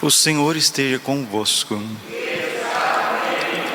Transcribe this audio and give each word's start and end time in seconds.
O 0.00 0.12
Senhor 0.12 0.56
esteja 0.56 0.96
convosco. 1.00 1.82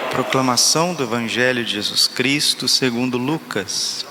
Proclamação 0.10 0.94
do 0.94 1.04
Evangelho 1.04 1.66
de 1.66 1.74
Jesus 1.74 2.08
Cristo 2.08 2.66
segundo 2.66 3.18
Lucas. 3.18 4.05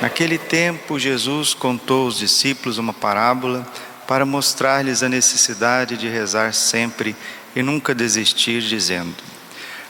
Naquele 0.00 0.38
tempo, 0.38 0.98
Jesus 0.98 1.52
contou 1.52 2.06
aos 2.06 2.16
discípulos 2.16 2.78
uma 2.78 2.94
parábola 2.94 3.70
para 4.06 4.24
mostrar-lhes 4.24 5.02
a 5.02 5.08
necessidade 5.08 5.98
de 5.98 6.08
rezar 6.08 6.54
sempre 6.54 7.14
e 7.54 7.62
nunca 7.62 7.94
desistir, 7.94 8.62
dizendo: 8.62 9.16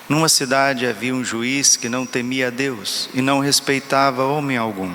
Numa 0.08 0.28
cidade 0.28 0.88
havia 0.88 1.14
um 1.14 1.24
juiz 1.24 1.76
que 1.76 1.88
não 1.88 2.04
temia 2.04 2.48
a 2.48 2.50
Deus 2.50 3.08
e 3.14 3.22
não 3.22 3.38
respeitava 3.38 4.26
homem 4.26 4.56
algum. 4.56 4.92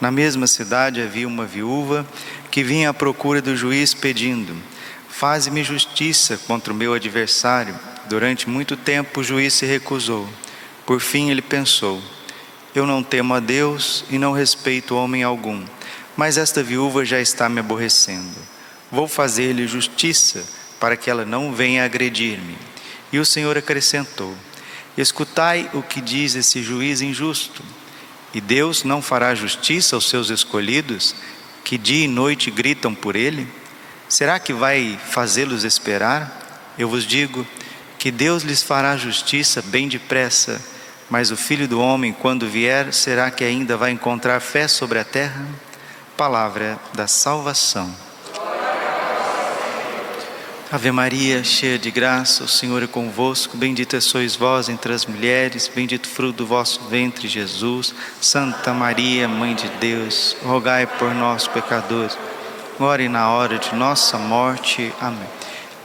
Na 0.00 0.10
mesma 0.10 0.46
cidade 0.46 1.02
havia 1.02 1.28
uma 1.28 1.44
viúva 1.44 2.06
que 2.50 2.64
vinha 2.64 2.88
à 2.88 2.94
procura 2.94 3.42
do 3.42 3.54
juiz 3.54 3.92
pedindo: 3.92 4.56
Faze-me 5.18 5.64
justiça 5.64 6.36
contra 6.46 6.70
o 6.70 6.76
meu 6.76 6.92
adversário. 6.92 7.74
Durante 8.06 8.50
muito 8.50 8.76
tempo 8.76 9.20
o 9.20 9.24
juiz 9.24 9.54
se 9.54 9.64
recusou. 9.64 10.28
Por 10.84 11.00
fim 11.00 11.30
ele 11.30 11.40
pensou: 11.40 12.02
Eu 12.74 12.84
não 12.86 13.02
temo 13.02 13.32
a 13.32 13.40
Deus 13.40 14.04
e 14.10 14.18
não 14.18 14.34
respeito 14.34 14.94
homem 14.94 15.22
algum, 15.22 15.64
mas 16.14 16.36
esta 16.36 16.62
viúva 16.62 17.02
já 17.02 17.18
está 17.18 17.48
me 17.48 17.60
aborrecendo. 17.60 18.36
Vou 18.92 19.08
fazer-lhe 19.08 19.66
justiça 19.66 20.44
para 20.78 20.98
que 20.98 21.08
ela 21.08 21.24
não 21.24 21.50
venha 21.50 21.86
agredir-me. 21.86 22.58
E 23.10 23.18
o 23.18 23.24
Senhor 23.24 23.56
acrescentou: 23.56 24.36
Escutai 24.98 25.70
o 25.72 25.80
que 25.80 26.02
diz 26.02 26.34
esse 26.34 26.62
juiz 26.62 27.00
injusto. 27.00 27.62
E 28.34 28.40
Deus 28.40 28.84
não 28.84 29.00
fará 29.00 29.34
justiça 29.34 29.96
aos 29.96 30.10
seus 30.10 30.28
escolhidos, 30.28 31.14
que 31.64 31.78
dia 31.78 32.04
e 32.04 32.08
noite 32.08 32.50
gritam 32.50 32.94
por 32.94 33.16
ele? 33.16 33.48
Será 34.08 34.38
que 34.38 34.52
vai 34.52 34.98
fazê-los 35.08 35.64
esperar? 35.64 36.74
Eu 36.78 36.88
vos 36.88 37.04
digo 37.04 37.44
que 37.98 38.10
Deus 38.10 38.44
lhes 38.44 38.62
fará 38.62 38.96
justiça 38.96 39.60
bem 39.60 39.88
depressa, 39.88 40.62
mas 41.10 41.32
o 41.32 41.36
filho 41.36 41.66
do 41.66 41.80
homem, 41.80 42.12
quando 42.12 42.48
vier, 42.48 42.92
será 42.92 43.30
que 43.32 43.42
ainda 43.42 43.76
vai 43.76 43.90
encontrar 43.90 44.38
fé 44.40 44.68
sobre 44.68 45.00
a 45.00 45.04
terra? 45.04 45.44
Palavra 46.16 46.78
da 46.94 47.08
salvação. 47.08 47.92
Ave 50.70 50.90
Maria, 50.90 51.42
cheia 51.42 51.78
de 51.78 51.90
graça, 51.90 52.44
o 52.44 52.48
Senhor 52.48 52.82
é 52.82 52.86
convosco. 52.86 53.56
Bendita 53.56 54.00
sois 54.00 54.36
vós 54.36 54.68
entre 54.68 54.92
as 54.92 55.06
mulheres, 55.06 55.70
bendito 55.72 56.08
fruto 56.08 56.38
do 56.38 56.46
vosso 56.46 56.80
ventre, 56.88 57.28
Jesus. 57.28 57.94
Santa 58.20 58.72
Maria, 58.72 59.28
Mãe 59.28 59.54
de 59.54 59.68
Deus, 59.80 60.36
rogai 60.42 60.86
por 60.86 61.14
nós, 61.14 61.46
pecadores 61.48 62.16
agora 62.76 63.02
e 63.02 63.08
na 63.08 63.30
hora 63.30 63.58
de 63.58 63.74
nossa 63.74 64.18
morte. 64.18 64.92
Amém. 65.00 65.26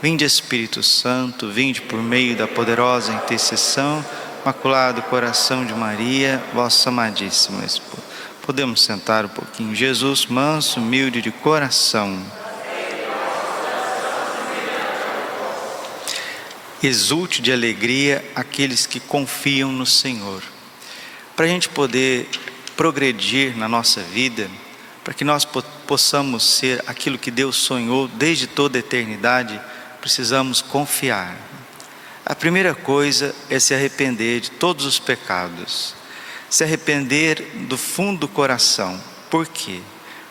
Vinde 0.02 0.26
Espírito 0.26 0.82
Santo, 0.82 1.48
vinde 1.48 1.80
por 1.80 2.02
meio 2.02 2.36
da 2.36 2.46
poderosa 2.46 3.10
intercessão, 3.14 4.04
Maculado 4.44 5.00
Coração 5.00 5.64
de 5.64 5.72
Maria, 5.72 6.42
vossa 6.52 6.90
amadíssima 6.90 7.64
esposa. 7.64 8.02
Podemos 8.42 8.82
sentar 8.82 9.24
um 9.24 9.28
pouquinho. 9.28 9.74
Jesus, 9.74 10.26
manso, 10.26 10.80
humilde 10.80 11.22
de 11.22 11.30
coração. 11.30 12.22
Exulte 16.82 17.40
de 17.40 17.50
alegria 17.50 18.22
aqueles 18.34 18.84
que 18.84 19.00
confiam 19.00 19.72
no 19.72 19.86
Senhor. 19.86 20.42
Para 21.34 21.46
a 21.46 21.48
gente 21.48 21.70
poder 21.70 22.28
progredir 22.76 23.56
na 23.56 23.66
nossa 23.66 24.02
vida, 24.02 24.50
para 25.04 25.14
que 25.14 25.24
nós 25.24 25.44
possamos 25.86 26.44
ser 26.44 26.82
aquilo 26.86 27.18
que 27.18 27.30
Deus 27.30 27.56
sonhou 27.56 28.06
desde 28.06 28.46
toda 28.46 28.78
a 28.78 28.80
eternidade, 28.80 29.60
precisamos 30.00 30.62
confiar. 30.62 31.36
A 32.24 32.34
primeira 32.36 32.74
coisa 32.74 33.34
é 33.50 33.58
se 33.58 33.74
arrepender 33.74 34.40
de 34.40 34.50
todos 34.52 34.86
os 34.86 35.00
pecados, 35.00 35.94
se 36.48 36.62
arrepender 36.62 37.42
do 37.68 37.76
fundo 37.76 38.20
do 38.20 38.28
coração. 38.28 39.00
Por 39.28 39.46
quê? 39.46 39.80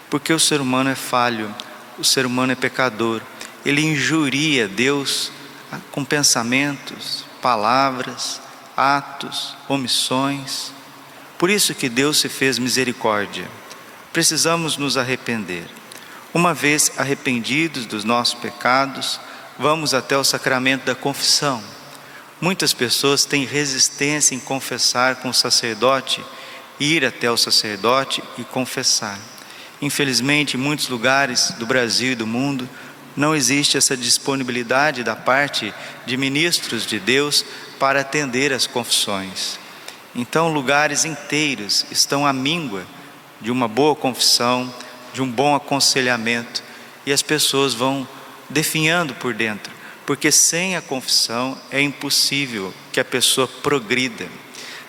Porque 0.09 0.31
o 0.31 0.39
ser 0.39 0.61
humano 0.61 0.89
é 0.89 0.95
falho, 0.95 1.53
o 1.99 2.03
ser 2.03 2.25
humano 2.25 2.53
é 2.53 2.55
pecador, 2.55 3.21
ele 3.65 3.81
injuria 3.81 4.69
Deus 4.69 5.31
com 5.91 6.05
pensamentos, 6.05 7.25
palavras, 7.41 8.41
atos, 8.75 9.55
omissões. 9.67 10.71
Por 11.37 11.49
isso 11.49 11.75
que 11.75 11.89
Deus 11.89 12.19
se 12.19 12.29
fez 12.29 12.57
misericórdia 12.57 13.60
precisamos 14.13 14.77
nos 14.77 14.97
arrepender. 14.97 15.66
Uma 16.33 16.53
vez 16.53 16.91
arrependidos 16.97 17.85
dos 17.85 18.03
nossos 18.03 18.35
pecados, 18.35 19.19
vamos 19.57 19.94
até 19.94 20.17
o 20.17 20.23
sacramento 20.23 20.85
da 20.85 20.95
confissão. 20.95 21.61
Muitas 22.39 22.73
pessoas 22.73 23.25
têm 23.25 23.45
resistência 23.45 24.33
em 24.33 24.39
confessar 24.39 25.17
com 25.17 25.29
o 25.29 25.33
sacerdote, 25.33 26.23
ir 26.79 27.05
até 27.05 27.29
o 27.29 27.38
sacerdote 27.38 28.23
e 28.38 28.44
confessar. 28.44 29.19
Infelizmente, 29.81 30.57
em 30.57 30.59
muitos 30.59 30.88
lugares 30.88 31.51
do 31.57 31.66
Brasil 31.66 32.13
e 32.13 32.16
do 32.16 32.25
mundo, 32.25 32.67
não 33.16 33.35
existe 33.35 33.78
essa 33.78 33.97
disponibilidade 33.97 35.03
da 35.03 35.16
parte 35.16 35.73
de 36.05 36.16
ministros 36.17 36.85
de 36.85 36.99
Deus 36.99 37.45
para 37.78 38.01
atender 38.01 38.53
as 38.53 38.66
confissões. 38.66 39.59
Então, 40.16 40.51
lugares 40.51 41.03
inteiros 41.03 41.85
estão 41.91 42.25
à 42.25 42.31
míngua 42.31 42.85
de 43.41 43.52
uma 43.52 43.68
boa 43.68 43.96
confissão, 43.96 44.74
de 45.13 45.22
um 45.22 45.29
bom 45.29 45.56
aconselhamento, 45.56 46.63
e 47.06 47.12
as 47.12 47.22
pessoas 47.22 47.74
vão 47.74 48.07
definhando 48.50 49.13
por 49.16 49.34
dentro, 49.34 49.74
porque 50.06 50.31
sem 50.31 50.75
a 50.75 50.81
confissão 50.81 51.57
é 51.72 51.81
impossível 51.81 52.74
que 52.91 53.00
a 53.00 53.06
pessoa 53.06 53.47
progrida. 53.47 54.28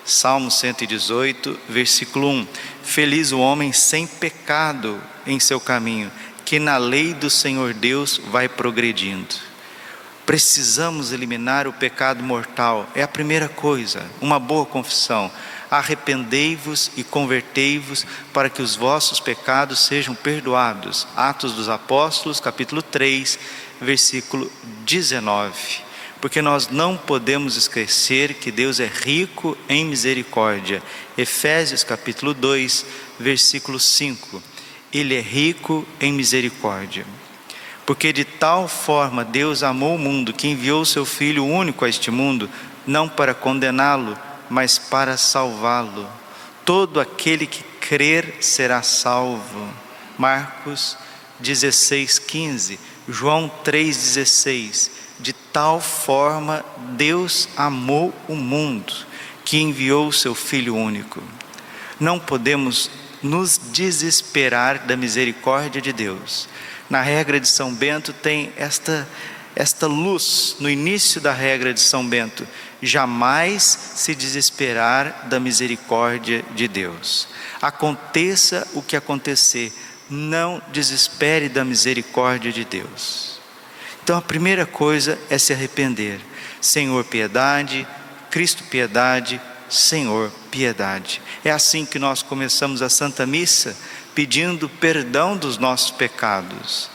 Salmo 0.05 0.51
118, 0.51 1.59
versículo 1.69 2.29
1: 2.29 2.47
Feliz 2.83 3.33
o 3.33 3.39
homem 3.39 3.73
sem 3.73 4.07
pecado 4.07 5.01
em 5.27 5.39
seu 5.39 5.61
caminho, 5.61 6.11
que 6.45 6.59
na 6.59 6.77
lei 6.77 7.15
do 7.15 7.31
Senhor 7.31 7.73
Deus 7.73 8.21
vai 8.31 8.49
progredindo. 8.49 9.34
Precisamos 10.27 11.13
eliminar 11.13 11.67
o 11.67 11.73
pecado 11.73 12.23
mortal, 12.23 12.89
é 12.95 13.03
a 13.03 13.09
primeira 13.09 13.49
coisa, 13.49 14.05
uma 14.21 14.39
boa 14.39 14.67
confissão 14.67 15.31
arrependei-vos 15.72 16.91
e 16.99 17.03
convertei-vos 17.03 18.05
para 18.31 18.50
que 18.50 18.60
os 18.60 18.77
vossos 18.77 19.19
pecados 19.21 19.78
sejam 19.78 20.15
perdoados. 20.15 21.09
Atos 21.16 21.55
dos 21.55 21.66
Apóstolos, 21.71 22.38
capítulo 22.38 22.83
3, 22.83 23.38
versículo 23.81 24.53
19. 24.84 25.55
Porque 26.21 26.43
nós 26.43 26.69
não 26.69 26.94
podemos 26.94 27.56
esquecer 27.56 28.34
que 28.34 28.53
Deus 28.53 28.81
é 28.81 28.87
rico 28.87 29.56
em 29.66 29.87
misericórdia. 29.87 30.83
Efésios 31.16 31.83
capítulo 31.83 32.34
2, 32.34 32.84
versículo 33.19 33.81
5. 33.81 34.43
Ele 34.93 35.15
é 35.15 35.22
rico 35.22 35.87
em 35.99 36.12
misericórdia. 36.12 37.06
Porque 37.87 38.12
de 38.12 38.27
tal 38.27 38.69
forma 38.69 39.25
Deus 39.25 39.62
amou 39.62 39.94
o 39.94 39.99
mundo 39.99 40.34
que 40.34 40.49
enviou 40.49 40.83
o 40.83 40.87
seu 40.87 41.06
Filho 41.06 41.47
único 41.47 41.87
a 41.87 41.89
este 41.89 42.10
mundo, 42.10 42.49
não 42.87 43.09
para 43.09 43.33
condená-lo, 43.33 44.19
mas 44.53 44.79
para 44.79 45.17
salvá-lo. 45.17 46.07
Todo 46.63 47.01
aquele 47.01 47.47
que 47.47 47.63
crer 47.81 48.37
será 48.43 48.83
salvo. 48.83 49.67
Marcos 50.19 50.99
16, 51.41 52.19
15, 52.19 52.79
João 53.09 53.51
3,16. 53.65 54.91
De 55.19 55.33
tal 55.33 55.81
forma 55.81 56.63
Deus 56.91 57.49
amou 57.57 58.15
o 58.29 58.37
mundo 58.37 58.93
que 59.43 59.57
enviou 59.57 60.09
o 60.09 60.13
seu 60.13 60.35
Filho 60.35 60.77
único. 60.77 61.23
Não 61.99 62.19
podemos 62.19 62.91
nos 63.23 63.59
desesperar 63.73 64.81
da 64.81 64.99
misericórdia 64.99 65.81
de 65.81 65.95
Deus. 65.95 66.47
Na 66.91 67.01
regra 67.01 67.41
de 67.41 67.49
São 67.49 67.73
Bento 67.73 68.13
tem 68.13 68.53
esta 68.57 69.09
esta 69.55 69.87
luz 69.87 70.57
no 70.60 70.69
início 70.69 71.21
da 71.21 71.33
regra 71.33 71.75
de 71.75 71.81
São 71.81 72.07
Bento, 72.07 72.47
jamais 72.83 73.63
se 73.95 74.15
desesperar 74.15 75.29
da 75.29 75.39
misericórdia 75.39 76.45
de 76.55 76.67
Deus. 76.67 77.29
Aconteça 77.61 78.67
o 78.75 78.83
que 78.83 78.97
acontecer, 78.97 79.73
não 80.11 80.61
desespere 80.73 81.49
da 81.49 81.65
misericórdia 81.65 82.53
de 82.53 82.65
Deus. 82.65 83.41
Então 84.03 84.19
a 84.19 84.23
primeira 84.23 84.67
coisa 84.67 85.17
é 85.31 85.39
se 85.39 85.53
arrepender. 85.53 86.21
Senhor, 86.61 87.05
piedade, 87.05 87.87
Cristo, 88.31 88.65
piedade, 88.65 89.41
Senhor, 89.69 90.31
piedade. 90.51 91.23
É 91.45 91.51
assim 91.51 91.87
que 91.87 91.99
nós 91.99 92.21
começamos 92.23 92.83
a 92.83 92.89
Santa 92.89 93.25
Missa, 93.25 93.77
pedindo 94.15 94.69
perdão 94.69 95.37
dos 95.37 95.57
nossos 95.57 95.91
pecados. 95.91 96.91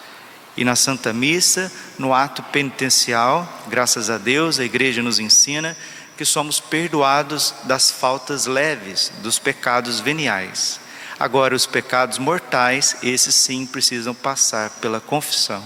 E 0.57 0.65
na 0.65 0.75
Santa 0.75 1.13
Missa, 1.13 1.71
no 2.00 2.13
ato 2.13 2.42
penitencial, 2.42 3.48
graças 3.68 4.09
a 4.09 4.18
Deus, 4.18 4.59
a 4.59 4.65
igreja 4.65 5.04
nos 5.04 5.19
ensina 5.19 5.77
que 6.18 6.25
somos 6.25 6.59
perdoados 6.59 7.54
das 7.63 7.92
faltas 7.92 8.48
leves, 8.48 9.13
dos 9.21 9.38
pecados 9.38 10.00
veniais. 10.00 10.80
Agora, 11.19 11.56
os 11.56 11.68
pecados 11.68 12.18
mortais, 12.18 12.98
esses 13.04 13.36
sim 13.36 13.68
precisam 13.68 14.15
passar 14.15 14.71
pela 14.81 15.00
confissão. 15.00 15.63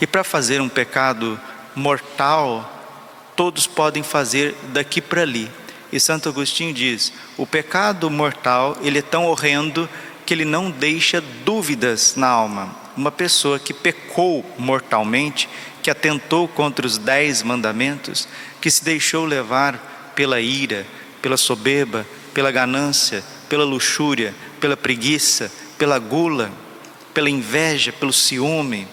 E 0.00 0.06
para 0.06 0.22
fazer 0.22 0.60
um 0.60 0.68
pecado 0.68 1.40
mortal, 1.74 2.72
todos 3.34 3.66
podem 3.66 4.04
fazer 4.04 4.54
daqui 4.72 5.00
para 5.00 5.22
ali. 5.22 5.50
E 5.92 5.98
Santo 5.98 6.28
Agostinho 6.28 6.72
diz: 6.72 7.12
o 7.36 7.46
pecado 7.46 8.08
mortal 8.08 8.76
ele 8.82 8.98
é 8.98 9.02
tão 9.02 9.26
horrendo 9.26 9.88
que 10.24 10.34
ele 10.34 10.44
não 10.44 10.70
deixa 10.70 11.20
dúvidas 11.20 12.14
na 12.16 12.28
alma. 12.28 12.85
Uma 12.96 13.12
pessoa 13.12 13.58
que 13.58 13.74
pecou 13.74 14.44
mortalmente, 14.58 15.48
que 15.82 15.90
atentou 15.90 16.48
contra 16.48 16.86
os 16.86 16.98
dez 16.98 17.42
mandamentos, 17.42 18.26
que 18.60 18.70
se 18.70 18.82
deixou 18.82 19.24
levar 19.24 20.12
pela 20.14 20.40
ira, 20.40 20.86
pela 21.20 21.36
soberba, 21.36 22.06
pela 22.32 22.50
ganância, 22.50 23.22
pela 23.48 23.64
luxúria, 23.64 24.34
pela 24.58 24.76
preguiça, 24.76 25.52
pela 25.78 25.98
gula, 25.98 26.50
pela 27.12 27.30
inveja, 27.30 27.92
pelo 27.92 28.12
ciúme, 28.12 28.88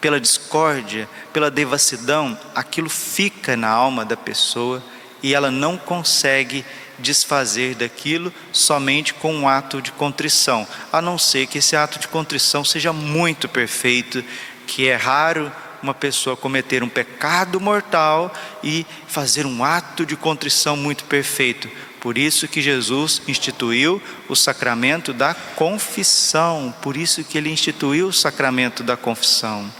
pela 0.00 0.20
discórdia, 0.20 1.08
pela 1.32 1.50
devassidão, 1.50 2.38
aquilo 2.54 2.88
fica 2.88 3.56
na 3.56 3.68
alma 3.68 4.04
da 4.04 4.16
pessoa 4.16 4.82
e 5.22 5.34
ela 5.34 5.50
não 5.50 5.76
consegue 5.76 6.64
desfazer 6.98 7.74
daquilo 7.74 8.32
somente 8.52 9.14
com 9.14 9.34
um 9.34 9.48
ato 9.48 9.80
de 9.82 9.92
contrição, 9.92 10.66
a 10.92 11.00
não 11.00 11.18
ser 11.18 11.46
que 11.46 11.58
esse 11.58 11.76
ato 11.76 11.98
de 11.98 12.08
contrição 12.08 12.64
seja 12.64 12.92
muito 12.92 13.48
perfeito, 13.48 14.24
que 14.66 14.88
é 14.88 14.96
raro 14.96 15.52
uma 15.82 15.94
pessoa 15.94 16.36
cometer 16.36 16.82
um 16.82 16.88
pecado 16.88 17.60
mortal 17.60 18.32
e 18.62 18.86
fazer 19.06 19.46
um 19.46 19.62
ato 19.62 20.04
de 20.04 20.16
contrição 20.16 20.76
muito 20.76 21.04
perfeito. 21.04 21.70
Por 22.00 22.18
isso 22.18 22.48
que 22.48 22.62
Jesus 22.62 23.22
instituiu 23.26 24.00
o 24.28 24.34
sacramento 24.34 25.12
da 25.12 25.34
confissão, 25.34 26.74
por 26.82 26.96
isso 26.96 27.24
que 27.24 27.36
ele 27.36 27.50
instituiu 27.50 28.08
o 28.08 28.12
sacramento 28.12 28.82
da 28.82 28.96
confissão. 28.96 29.70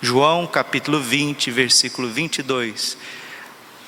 João 0.00 0.46
capítulo 0.46 1.00
20, 1.00 1.50
versículo 1.50 2.08
22. 2.08 2.96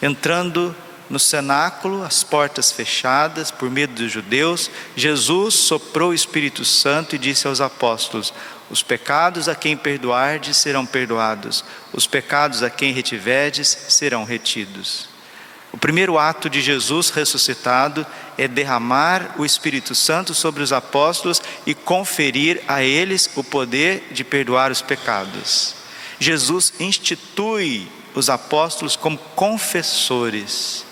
Entrando 0.01 0.75
no 1.09 1.19
cenáculo, 1.19 2.03
as 2.03 2.23
portas 2.25 2.73
fechadas, 2.73 3.51
por 3.51 3.71
medo 3.71 3.95
dos 3.95 4.11
judeus, 4.11 4.71
Jesus 4.97 5.55
soprou 5.55 6.11
o 6.11 6.15
Espírito 6.15 6.65
Santo 6.65 7.15
e 7.15 7.19
disse 7.19 7.47
aos 7.47 7.61
apóstolos: 7.61 8.35
Os 8.69 8.83
pecados 8.83 9.49
a 9.49 9.55
quem 9.55 9.77
perdoardes 9.77 10.57
serão 10.57 10.85
perdoados, 10.85 11.65
os 11.93 12.07
pecados 12.07 12.63
a 12.63 12.71
quem 12.71 12.93
retiverdes 12.93 13.69
serão 13.89 14.25
retidos. 14.25 15.09
O 15.73 15.79
primeiro 15.79 16.19
ato 16.19 16.49
de 16.49 16.61
Jesus 16.61 17.11
ressuscitado 17.11 18.07
é 18.39 18.49
derramar 18.49 19.35
o 19.37 19.45
Espírito 19.45 19.95
Santo 19.95 20.35
sobre 20.35 20.63
os 20.63 20.73
apóstolos 20.73 21.43
e 21.67 21.75
conferir 21.75 22.63
a 22.67 22.83
eles 22.83 23.29
o 23.37 23.45
poder 23.45 24.09
de 24.11 24.25
perdoar 24.25 24.73
os 24.73 24.81
pecados. 24.81 25.75
Jesus 26.19 26.73
institui 26.81 27.89
os 28.15 28.31
apóstolos 28.31 28.97
como 28.97 29.19
confessores. 29.19 30.87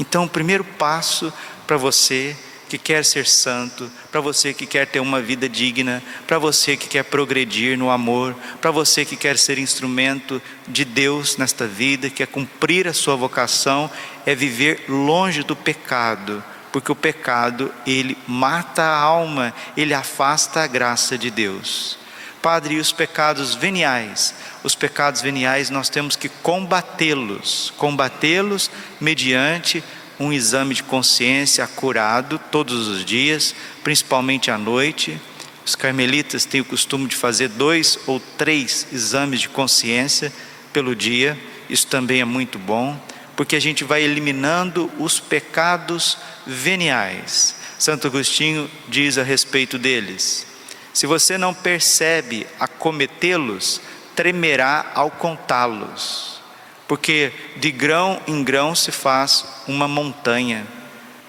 Então, 0.00 0.24
o 0.24 0.28
primeiro 0.28 0.64
passo 0.64 1.30
para 1.66 1.76
você 1.76 2.34
que 2.70 2.78
quer 2.78 3.04
ser 3.04 3.26
santo, 3.26 3.90
para 4.10 4.20
você 4.20 4.54
que 4.54 4.64
quer 4.64 4.86
ter 4.86 4.98
uma 4.98 5.20
vida 5.20 5.46
digna, 5.46 6.02
para 6.26 6.38
você 6.38 6.74
que 6.74 6.88
quer 6.88 7.02
progredir 7.02 7.76
no 7.76 7.90
amor, 7.90 8.34
para 8.62 8.70
você 8.70 9.04
que 9.04 9.14
quer 9.14 9.36
ser 9.36 9.58
instrumento 9.58 10.40
de 10.66 10.86
Deus 10.86 11.36
nesta 11.36 11.66
vida, 11.66 12.08
quer 12.08 12.28
cumprir 12.28 12.88
a 12.88 12.94
sua 12.94 13.14
vocação, 13.14 13.90
é 14.24 14.34
viver 14.34 14.86
longe 14.88 15.42
do 15.42 15.54
pecado, 15.54 16.42
porque 16.72 16.90
o 16.90 16.96
pecado 16.96 17.70
ele 17.86 18.16
mata 18.26 18.82
a 18.82 18.96
alma, 18.96 19.52
ele 19.76 19.92
afasta 19.92 20.62
a 20.62 20.66
graça 20.66 21.18
de 21.18 21.30
Deus. 21.30 21.99
Padre, 22.42 22.74
e 22.74 22.78
os 22.78 22.92
pecados 22.92 23.54
veniais? 23.54 24.34
Os 24.62 24.74
pecados 24.74 25.20
veniais 25.20 25.70
nós 25.70 25.88
temos 25.88 26.16
que 26.16 26.28
combatê-los, 26.28 27.72
combatê-los 27.76 28.70
mediante 29.00 29.82
um 30.18 30.32
exame 30.32 30.74
de 30.74 30.82
consciência 30.82 31.64
acurado 31.64 32.38
todos 32.50 32.88
os 32.88 33.04
dias, 33.04 33.54
principalmente 33.82 34.50
à 34.50 34.58
noite. 34.58 35.20
Os 35.64 35.74
carmelitas 35.74 36.44
têm 36.44 36.60
o 36.60 36.64
costume 36.64 37.06
de 37.06 37.16
fazer 37.16 37.48
dois 37.48 37.98
ou 38.06 38.20
três 38.36 38.86
exames 38.92 39.40
de 39.40 39.48
consciência 39.48 40.32
pelo 40.72 40.94
dia, 40.94 41.38
isso 41.68 41.86
também 41.86 42.20
é 42.20 42.24
muito 42.24 42.58
bom, 42.58 43.00
porque 43.36 43.56
a 43.56 43.60
gente 43.60 43.84
vai 43.84 44.02
eliminando 44.02 44.90
os 44.98 45.18
pecados 45.18 46.18
veniais. 46.46 47.54
Santo 47.78 48.06
Agostinho 48.06 48.70
diz 48.88 49.16
a 49.16 49.22
respeito 49.22 49.78
deles: 49.78 50.46
se 50.92 51.06
você 51.06 51.38
não 51.38 51.54
percebe 51.54 52.46
a 52.58 52.66
cometê-los, 52.66 53.80
tremerá 54.14 54.86
ao 54.94 55.10
contá-los, 55.10 56.40
porque 56.86 57.32
de 57.56 57.70
grão 57.70 58.20
em 58.26 58.42
grão 58.42 58.74
se 58.74 58.90
faz 58.90 59.44
uma 59.66 59.86
montanha, 59.86 60.66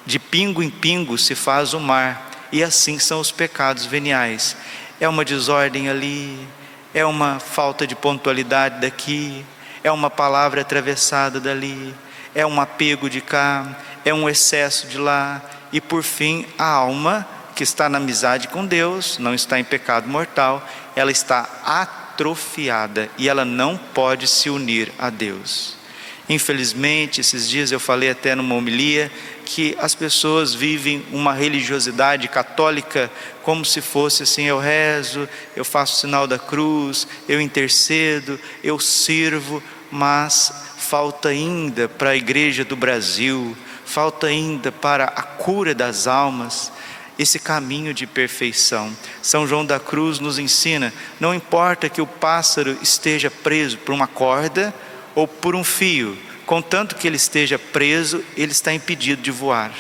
de 0.06 0.18
pingo 0.18 0.64
em 0.64 0.70
pingo 0.70 1.18
se 1.18 1.36
faz 1.36 1.74
o 1.74 1.80
mar, 1.80 2.30
e 2.52 2.64
assim 2.64 3.00
são 3.00 3.20
os 3.20 3.32
pecados 3.32 3.86
veniais. 3.86 4.58
É 5.00 5.08
uma 5.08 5.24
desordem 5.24 5.90
ali, 5.90 6.48
é 6.94 7.06
uma 7.06 7.40
falta 7.40 7.88
de 7.88 7.96
pontualidade 7.96 8.82
daqui, 8.82 9.46
é 9.84 9.92
uma 9.92 10.10
palavra 10.10 10.62
atravessada 10.62 11.40
dali, 11.40 11.96
é 12.36 12.46
um 12.46 12.60
apego 12.60 13.10
de 13.10 13.22
cá, 13.22 13.78
é 14.04 14.14
um 14.14 14.28
excesso 14.28 14.88
de 14.88 14.98
lá, 14.98 15.42
e 15.72 15.80
por 15.80 16.04
fim 16.04 16.46
a 16.58 16.66
alma 16.66 17.28
que 17.56 17.64
está 17.64 17.90
na 17.90 17.98
amizade 17.98 18.48
com 18.48 18.66
Deus, 18.66 19.18
não 19.18 19.34
está 19.34 19.60
em 19.60 19.64
pecado 19.64 20.08
mortal, 20.08 20.68
ela 20.96 21.12
está 21.12 21.48
atrofiada 21.66 23.10
e 23.18 23.28
ela 23.30 23.46
não 23.46 23.78
pode 23.78 24.28
se 24.28 24.50
unir 24.50 24.92
a 24.98 25.10
Deus. 25.10 25.82
Infelizmente, 26.30 27.20
esses 27.20 27.50
dias 27.50 27.72
eu 27.72 27.80
falei 27.80 28.10
até 28.10 28.36
numa 28.36 28.56
homilia 28.56 29.12
que 29.44 29.76
as 29.80 29.94
pessoas 29.94 30.54
vivem 30.54 31.06
uma 31.12 31.34
religiosidade 31.34 32.28
católica 32.30 33.12
como 33.44 33.66
se 33.66 33.82
fosse 33.82 34.24
assim: 34.24 34.44
eu 34.44 34.58
rezo, 34.58 35.28
eu 35.56 35.66
faço 35.66 35.96
o 35.96 36.00
sinal 36.00 36.28
da 36.28 36.40
cruz, 36.40 37.06
eu 37.28 37.42
intercedo, 37.42 38.40
eu 38.64 38.80
sirvo, 38.80 39.62
mas 39.92 40.54
falta 40.78 41.30
ainda 41.30 41.90
para 41.90 42.12
a 42.12 42.16
igreja 42.16 42.64
do 42.64 42.78
Brasil, 42.78 43.58
falta 43.86 44.28
ainda 44.28 44.72
para 44.72 45.06
a 45.06 45.22
cura 45.22 45.76
das 45.76 46.08
almas, 46.08 46.72
esse 47.18 47.40
caminho 47.40 47.94
de 47.94 48.08
perfeição. 48.08 48.96
São 49.22 49.48
João 49.48 49.66
da 49.66 49.80
Cruz 49.80 50.20
nos 50.20 50.40
ensina: 50.40 50.94
não 51.20 51.34
importa 51.34 51.90
que 51.90 52.02
o 52.02 52.08
pássaro 52.08 52.78
esteja 52.82 53.30
preso 53.30 53.78
por 53.78 53.94
uma 53.94 54.08
corda 54.08 54.74
ou 55.14 55.28
por 55.28 55.56
um 55.56 55.64
fio, 55.64 56.18
contanto 56.46 56.96
que 56.96 57.08
ele 57.08 57.18
esteja 57.18 57.60
preso, 57.60 58.24
ele 58.36 58.52
está 58.52 58.74
impedido 58.74 59.22
de 59.22 59.32
voar. 59.32 59.72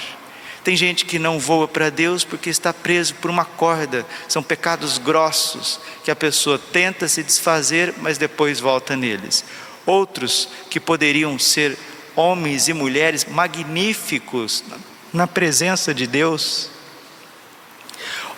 Tem 0.63 0.75
gente 0.75 1.05
que 1.05 1.17
não 1.17 1.39
voa 1.39 1.67
para 1.67 1.89
Deus 1.89 2.23
porque 2.23 2.49
está 2.49 2.71
preso 2.71 3.15
por 3.15 3.31
uma 3.31 3.45
corda. 3.45 4.05
São 4.27 4.43
pecados 4.43 4.99
grossos 4.99 5.79
que 6.03 6.11
a 6.11 6.15
pessoa 6.15 6.59
tenta 6.59 7.07
se 7.07 7.23
desfazer, 7.23 7.95
mas 7.97 8.17
depois 8.17 8.59
volta 8.59 8.95
neles. 8.95 9.43
Outros 9.87 10.49
que 10.69 10.79
poderiam 10.79 11.39
ser 11.39 11.75
homens 12.15 12.67
e 12.67 12.73
mulheres 12.73 13.25
magníficos 13.25 14.63
na 15.11 15.25
presença 15.25 15.93
de 15.93 16.05
Deus, 16.05 16.69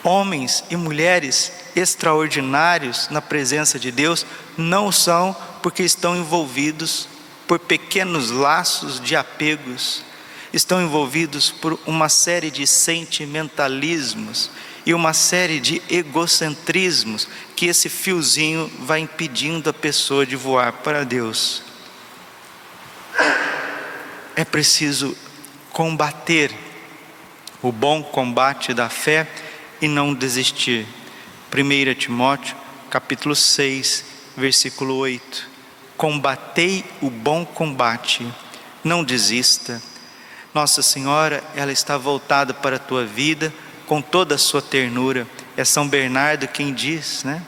homens 0.04 0.64
e 0.70 0.76
mulheres 0.76 1.52
extraordinários 1.76 3.08
na 3.10 3.22
presença 3.22 3.80
de 3.80 3.92
Deus 3.92 4.26
não 4.58 4.92
são 4.92 5.36
porque 5.62 5.84
estão 5.84 6.16
envolvidos 6.16 7.08
por 7.48 7.60
pequenos 7.60 8.30
laços 8.30 9.00
de 9.00 9.16
apegos, 9.16 10.04
estão 10.52 10.82
envolvidos 10.82 11.50
por 11.52 11.80
uma 11.86 12.10
série 12.10 12.52
de 12.52 12.68
sentimentalismos 12.68 14.52
e 14.86 14.94
uma 14.94 15.14
série 15.14 15.60
de 15.60 15.82
egocentrismos 15.90 17.28
que 17.56 17.68
esse 17.68 17.88
fiozinho 17.90 18.70
vai 18.80 19.00
impedindo 19.00 19.70
a 19.70 19.74
pessoa 19.74 20.26
de 20.26 20.36
voar 20.36 20.74
para 20.74 21.06
Deus. 21.06 21.64
É 24.36 24.44
preciso 24.44 25.16
combater 25.72 26.54
o 27.62 27.72
bom 27.72 28.04
combate 28.04 28.74
da 28.74 28.90
fé 28.90 29.28
e 29.84 29.88
não 29.90 30.14
desistir. 30.14 30.88
1 31.54 31.94
Timóteo, 31.96 32.56
capítulo 32.90 33.36
6, 33.36 34.06
versículo 34.38 34.96
8. 34.96 35.50
Combatei 35.98 36.86
o 37.02 37.10
bom 37.10 37.46
combate, 37.46 38.26
não 38.82 39.04
desista. 39.04 39.82
Nossa 40.54 40.82
Senhora, 40.82 41.44
ela 41.54 41.74
está 41.74 41.98
voltada 41.98 42.54
para 42.54 42.78
a 42.78 42.80
tua 42.80 43.06
vida 43.06 43.54
com 43.86 44.02
toda 44.02 44.36
a 44.36 44.38
sua 44.38 44.62
ternura. 44.62 45.28
É 45.58 45.66
São 45.66 45.86
Bernardo 45.86 46.48
quem 46.48 46.74
diz, 46.74 47.26
né? 47.26 47.44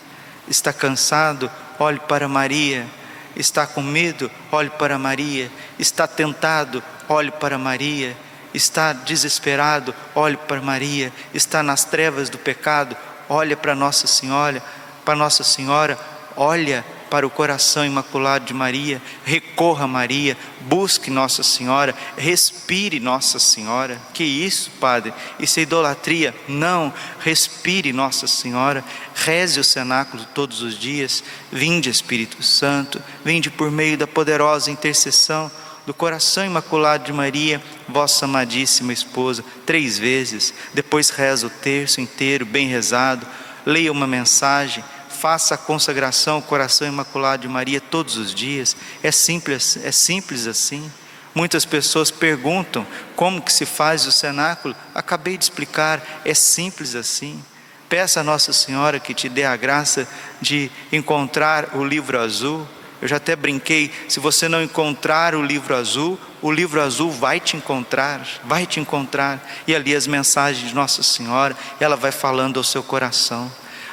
Está 0.45 0.73
cansado? 0.73 1.49
Olhe 1.79 2.01
para 2.01 2.27
Maria. 2.27 2.85
Está 3.33 3.65
com 3.65 3.81
medo? 3.81 4.29
Olhe 4.51 4.69
para 4.71 4.99
Maria. 4.99 5.49
Está 5.79 6.05
tentado? 6.05 6.83
Olhe 7.07 7.31
para 7.31 7.57
Maria 7.57 8.24
está 8.55 8.93
desesperado, 8.93 9.93
olhe 10.13 10.37
para 10.37 10.61
Maria, 10.61 11.11
está 11.33 11.61
nas 11.61 11.83
trevas 11.83 12.29
do 12.29 12.37
pecado, 12.37 12.95
olha 13.27 13.57
para 13.57 13.75
Nossa 13.75 14.07
Senhora, 14.07 14.63
para 15.03 15.15
Nossa 15.15 15.43
Senhora, 15.43 15.97
olha 16.35 16.85
para 17.09 17.25
o 17.25 17.29
coração 17.29 17.85
imaculado 17.85 18.45
de 18.45 18.53
Maria, 18.53 19.01
recorra 19.23 19.85
a 19.85 19.87
Maria, 19.87 20.35
busque 20.61 21.11
Nossa 21.11 21.43
Senhora, 21.43 21.93
respire 22.17 22.99
Nossa 22.99 23.39
Senhora. 23.39 24.01
Que 24.13 24.23
isso, 24.23 24.71
Padre? 24.79 25.13
Isso 25.39 25.59
é 25.59 25.63
idolatria? 25.63 26.33
Não, 26.47 26.93
respire 27.19 27.93
Nossa 27.93 28.27
Senhora, 28.27 28.83
reze 29.13 29.59
o 29.59 29.63
cenáculo 29.63 30.25
todos 30.33 30.61
os 30.61 30.77
dias, 30.77 31.23
vinde 31.51 31.89
Espírito 31.89 32.41
Santo, 32.41 33.01
vinde 33.23 33.49
por 33.49 33.71
meio 33.71 33.97
da 33.97 34.07
poderosa 34.07 34.71
intercessão 34.71 35.51
do 35.85 35.93
coração 35.93 36.45
imaculado 36.45 37.05
de 37.05 37.13
Maria, 37.13 37.61
vossa 37.87 38.25
amadíssima 38.25 38.91
esposa, 38.91 39.43
três 39.65 39.97
vezes, 39.97 40.53
depois 40.73 41.09
reza 41.09 41.47
o 41.47 41.49
terço 41.49 42.01
inteiro, 42.01 42.45
bem 42.45 42.67
rezado, 42.67 43.25
leia 43.65 43.91
uma 43.91 44.07
mensagem, 44.07 44.83
faça 45.09 45.55
a 45.55 45.57
consagração 45.57 46.35
ao 46.35 46.41
coração 46.41 46.87
imaculado 46.87 47.43
de 47.43 47.47
Maria 47.47 47.79
todos 47.79 48.17
os 48.17 48.33
dias. 48.33 48.75
É 49.01 49.11
simples, 49.11 49.77
é 49.83 49.91
simples 49.91 50.45
assim. 50.45 50.91
Muitas 51.33 51.65
pessoas 51.65 52.11
perguntam 52.11 52.85
como 53.15 53.41
que 53.41 53.51
se 53.51 53.65
faz 53.65 54.05
o 54.05 54.11
cenáculo. 54.11 54.75
Acabei 54.93 55.37
de 55.37 55.45
explicar, 55.45 56.21
é 56.23 56.33
simples 56.33 56.95
assim. 56.95 57.43
Peça 57.89 58.21
a 58.21 58.23
Nossa 58.23 58.53
Senhora 58.53 58.99
que 58.99 59.13
te 59.13 59.27
dê 59.27 59.43
a 59.43 59.55
graça 59.55 60.07
de 60.41 60.71
encontrar 60.91 61.75
o 61.75 61.83
livro 61.83 62.19
azul, 62.19 62.67
eu 63.05 63.09
já 63.09 63.17
até 63.17 63.35
brinquei: 63.35 63.91
se 64.09 64.19
você 64.19 64.49
não 64.49 64.63
encontrar 64.63 65.35
o 65.35 65.45
livro 65.45 65.75
azul, 65.75 66.19
o 66.41 66.51
livro 66.51 66.81
azul 66.81 67.11
vai 67.11 67.39
te 67.39 67.55
encontrar, 67.55 68.27
vai 68.43 68.65
te 68.65 68.79
encontrar. 68.79 69.47
E 69.67 69.75
ali 69.75 69.95
as 69.95 70.07
mensagens 70.07 70.69
de 70.69 70.73
Nossa 70.73 71.03
Senhora, 71.03 71.55
ela 71.79 71.95
vai 71.95 72.11
falando 72.11 72.57
ao 72.57 72.63
seu 72.63 72.81
coração. 72.81 73.51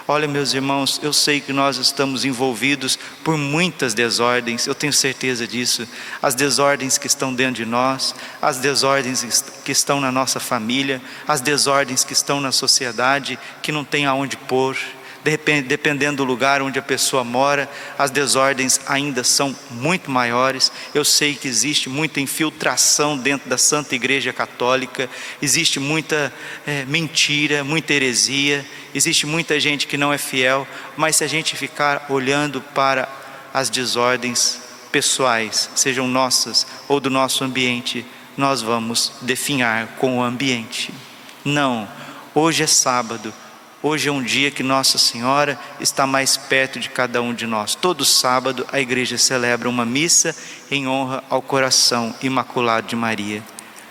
Olha, 0.08 0.26
meus 0.26 0.54
irmãos, 0.54 0.98
eu 1.02 1.12
sei 1.12 1.40
que 1.40 1.52
nós 1.52 1.76
estamos 1.76 2.24
envolvidos 2.24 2.98
por 3.22 3.36
muitas 3.36 3.92
desordens, 3.92 4.66
eu 4.66 4.74
tenho 4.74 4.94
certeza 4.94 5.46
disso. 5.46 5.86
As 6.22 6.34
desordens 6.34 6.96
que 6.96 7.06
estão 7.06 7.34
dentro 7.34 7.62
de 7.62 7.66
nós, 7.66 8.14
as 8.40 8.56
desordens 8.58 9.44
que 9.62 9.72
estão 9.72 10.00
na 10.00 10.10
nossa 10.10 10.40
família, 10.40 11.02
as 11.28 11.42
desordens 11.42 12.02
que 12.02 12.14
estão 12.14 12.40
na 12.40 12.50
sociedade, 12.50 13.38
que 13.62 13.70
não 13.70 13.84
tem 13.84 14.06
aonde 14.06 14.38
pôr 14.38 14.74
dependendo 15.24 16.18
do 16.18 16.24
lugar 16.24 16.60
onde 16.62 16.78
a 16.78 16.82
pessoa 16.82 17.22
mora, 17.22 17.70
as 17.96 18.10
desordens 18.10 18.80
ainda 18.86 19.22
são 19.22 19.54
muito 19.70 20.10
maiores. 20.10 20.72
Eu 20.92 21.04
sei 21.04 21.34
que 21.34 21.46
existe 21.46 21.88
muita 21.88 22.20
infiltração 22.20 23.16
dentro 23.16 23.48
da 23.48 23.56
Santa 23.56 23.94
Igreja 23.94 24.32
Católica, 24.32 25.08
existe 25.40 25.78
muita 25.78 26.32
é, 26.66 26.84
mentira, 26.86 27.62
muita 27.62 27.92
heresia, 27.92 28.66
existe 28.94 29.24
muita 29.24 29.60
gente 29.60 29.86
que 29.86 29.96
não 29.96 30.12
é 30.12 30.18
fiel, 30.18 30.66
mas 30.96 31.16
se 31.16 31.24
a 31.24 31.28
gente 31.28 31.56
ficar 31.56 32.06
olhando 32.08 32.60
para 32.60 33.08
as 33.54 33.70
desordens 33.70 34.60
pessoais, 34.90 35.70
sejam 35.74 36.08
nossas 36.08 36.66
ou 36.88 36.98
do 36.98 37.08
nosso 37.08 37.44
ambiente, 37.44 38.04
nós 38.36 38.60
vamos 38.60 39.12
definhar 39.22 39.86
com 39.98 40.18
o 40.18 40.22
ambiente. 40.22 40.92
Não, 41.44 41.88
hoje 42.34 42.62
é 42.62 42.66
sábado, 42.66 43.32
Hoje 43.84 44.08
é 44.08 44.12
um 44.12 44.22
dia 44.22 44.52
que 44.52 44.62
Nossa 44.62 44.96
Senhora 44.96 45.58
está 45.80 46.06
mais 46.06 46.36
perto 46.36 46.78
de 46.78 46.88
cada 46.88 47.20
um 47.20 47.34
de 47.34 47.48
nós. 47.48 47.74
Todo 47.74 48.04
sábado 48.04 48.64
a 48.70 48.78
igreja 48.78 49.18
celebra 49.18 49.68
uma 49.68 49.84
missa 49.84 50.36
em 50.70 50.86
honra 50.86 51.24
ao 51.28 51.42
coração 51.42 52.14
imaculado 52.22 52.86
de 52.86 52.94
Maria. 52.94 53.42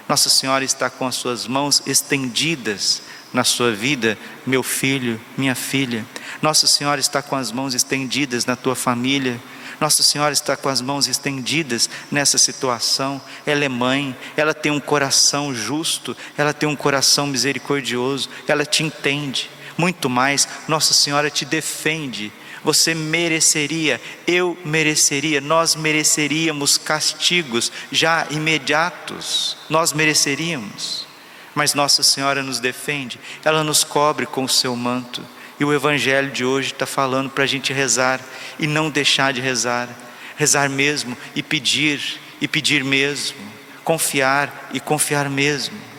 Nossa 0.07 0.29
Senhora 0.29 0.63
está 0.63 0.89
com 0.89 1.05
as 1.05 1.15
suas 1.15 1.45
mãos 1.45 1.83
estendidas 1.86 3.01
na 3.33 3.43
sua 3.43 3.74
vida, 3.74 4.17
meu 4.48 4.63
filho, 4.63 5.19
minha 5.38 5.55
filha. 5.55 6.05
Nossa 6.41 6.67
Senhora 6.67 7.01
está 7.01 7.21
com 7.21 7.36
as 7.36 7.51
mãos 7.51 7.74
estendidas 7.74 8.45
na 8.45 8.55
tua 8.55 8.77
família. 8.77 9.38
Nossa 9.77 10.03
Senhora 10.03 10.31
está 10.31 10.55
com 10.55 10.69
as 10.69 10.79
mãos 10.79 11.05
estendidas 11.05 11.89
nessa 12.10 12.38
situação. 12.38 13.21
Ela 13.45 13.65
é 13.65 13.69
mãe, 13.69 14.15
ela 14.38 14.53
tem 14.53 14.71
um 14.71 14.79
coração 14.79 15.53
justo, 15.53 16.15
ela 16.38 16.53
tem 16.53 16.69
um 16.69 16.77
coração 16.77 17.27
misericordioso, 17.27 18.29
ela 18.48 18.65
te 18.65 18.83
entende 18.83 19.50
muito 19.81 20.07
mais, 20.07 20.47
Nossa 20.67 20.93
Senhora 20.93 21.31
te 21.31 21.43
defende. 21.43 22.31
Você 22.63 22.93
mereceria, 22.93 24.00
eu 24.27 24.55
mereceria, 24.63 25.41
nós 25.41 25.75
mereceríamos 25.75 26.77
castigos 26.77 27.71
já 27.91 28.27
imediatos, 28.29 29.57
nós 29.67 29.91
mereceríamos. 29.91 31.07
Mas 31.55 31.73
Nossa 31.73 32.03
Senhora 32.03 32.43
nos 32.43 32.59
defende, 32.59 33.19
ela 33.43 33.63
nos 33.63 33.83
cobre 33.83 34.27
com 34.27 34.43
o 34.43 34.50
seu 34.50 34.75
manto. 34.75 35.25
E 35.59 35.65
o 35.65 35.73
Evangelho 35.73 36.29
de 36.29 36.45
hoje 36.45 36.71
está 36.71 36.85
falando 36.85 37.31
para 37.31 37.43
a 37.43 37.47
gente 37.47 37.73
rezar 37.73 38.21
e 38.59 38.67
não 38.67 38.91
deixar 38.91 39.33
de 39.33 39.41
rezar, 39.41 39.89
rezar 40.38 40.69
mesmo 40.69 41.17
e 41.35 41.41
pedir, 41.41 42.19
e 42.39 42.47
pedir 42.47 42.83
mesmo, 42.83 43.38
confiar 43.83 44.69
e 44.71 44.79
confiar 44.79 45.27
mesmo 45.27 45.90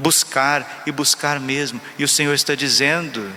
buscar 0.00 0.82
e 0.86 0.90
buscar 0.90 1.38
mesmo. 1.38 1.80
E 1.98 2.04
o 2.04 2.08
Senhor 2.08 2.34
está 2.34 2.54
dizendo: 2.54 3.30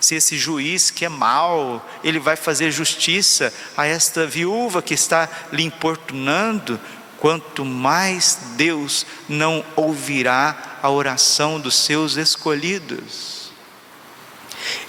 se 0.00 0.14
esse 0.16 0.36
juiz 0.36 0.90
que 0.90 1.04
é 1.04 1.08
mau, 1.08 1.84
ele 2.04 2.18
vai 2.18 2.36
fazer 2.36 2.70
justiça 2.70 3.52
a 3.76 3.86
esta 3.86 4.26
viúva 4.26 4.82
que 4.82 4.94
está 4.94 5.28
lhe 5.52 5.62
importunando, 5.62 6.78
quanto 7.18 7.64
mais 7.64 8.38
Deus 8.56 9.06
não 9.28 9.64
ouvirá 9.76 10.78
a 10.82 10.90
oração 10.90 11.60
dos 11.60 11.74
seus 11.74 12.16
escolhidos. 12.16 13.52